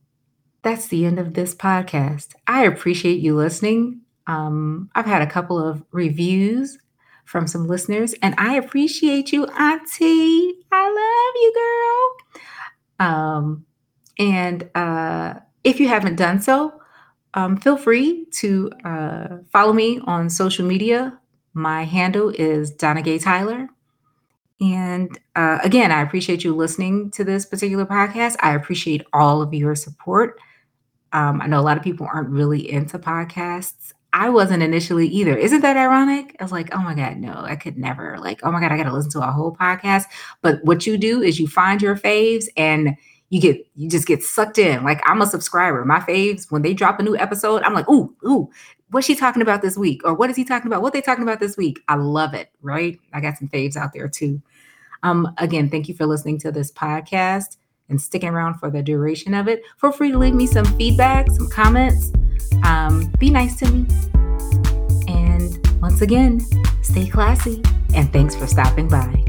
[0.61, 2.29] that's the end of this podcast.
[2.47, 4.01] I appreciate you listening.
[4.25, 6.77] Um, I've had a couple of reviews
[7.25, 10.55] from some listeners, and I appreciate you, Auntie.
[10.71, 11.53] I love you,
[12.99, 13.07] girl.
[13.07, 13.65] Um,
[14.19, 16.79] and uh, if you haven't done so,
[17.33, 21.17] um, feel free to uh, follow me on social media.
[21.53, 23.69] My handle is Donna Gay Tyler.
[24.61, 28.35] And uh, again, I appreciate you listening to this particular podcast.
[28.39, 30.39] I appreciate all of your support.
[31.11, 33.92] Um, I know a lot of people aren't really into podcasts.
[34.13, 35.35] I wasn't initially either.
[35.35, 36.35] Isn't that ironic?
[36.39, 38.17] I was like, oh my God, no, I could never.
[38.19, 40.05] Like, oh my God, I got to listen to a whole podcast.
[40.41, 42.95] But what you do is you find your faves and
[43.29, 44.83] you get you just get sucked in.
[44.83, 45.83] Like I'm a subscriber.
[45.83, 48.51] My faves, when they drop a new episode, I'm like, ooh, ooh,
[48.91, 50.01] what's she talking about this week?
[50.05, 50.83] Or what is he talking about?
[50.83, 51.79] What they talking about this week?
[51.87, 52.99] I love it, right?
[53.11, 54.39] I got some faves out there too.
[55.01, 57.57] Um, again, thank you for listening to this podcast
[57.93, 59.61] and sticking around for the duration of it.
[59.77, 62.11] Feel free to leave me some feedback, some comments.
[62.63, 63.85] Um, be nice to me.
[65.07, 66.41] And once again,
[66.81, 67.61] stay classy
[67.93, 69.23] and thanks for stopping by.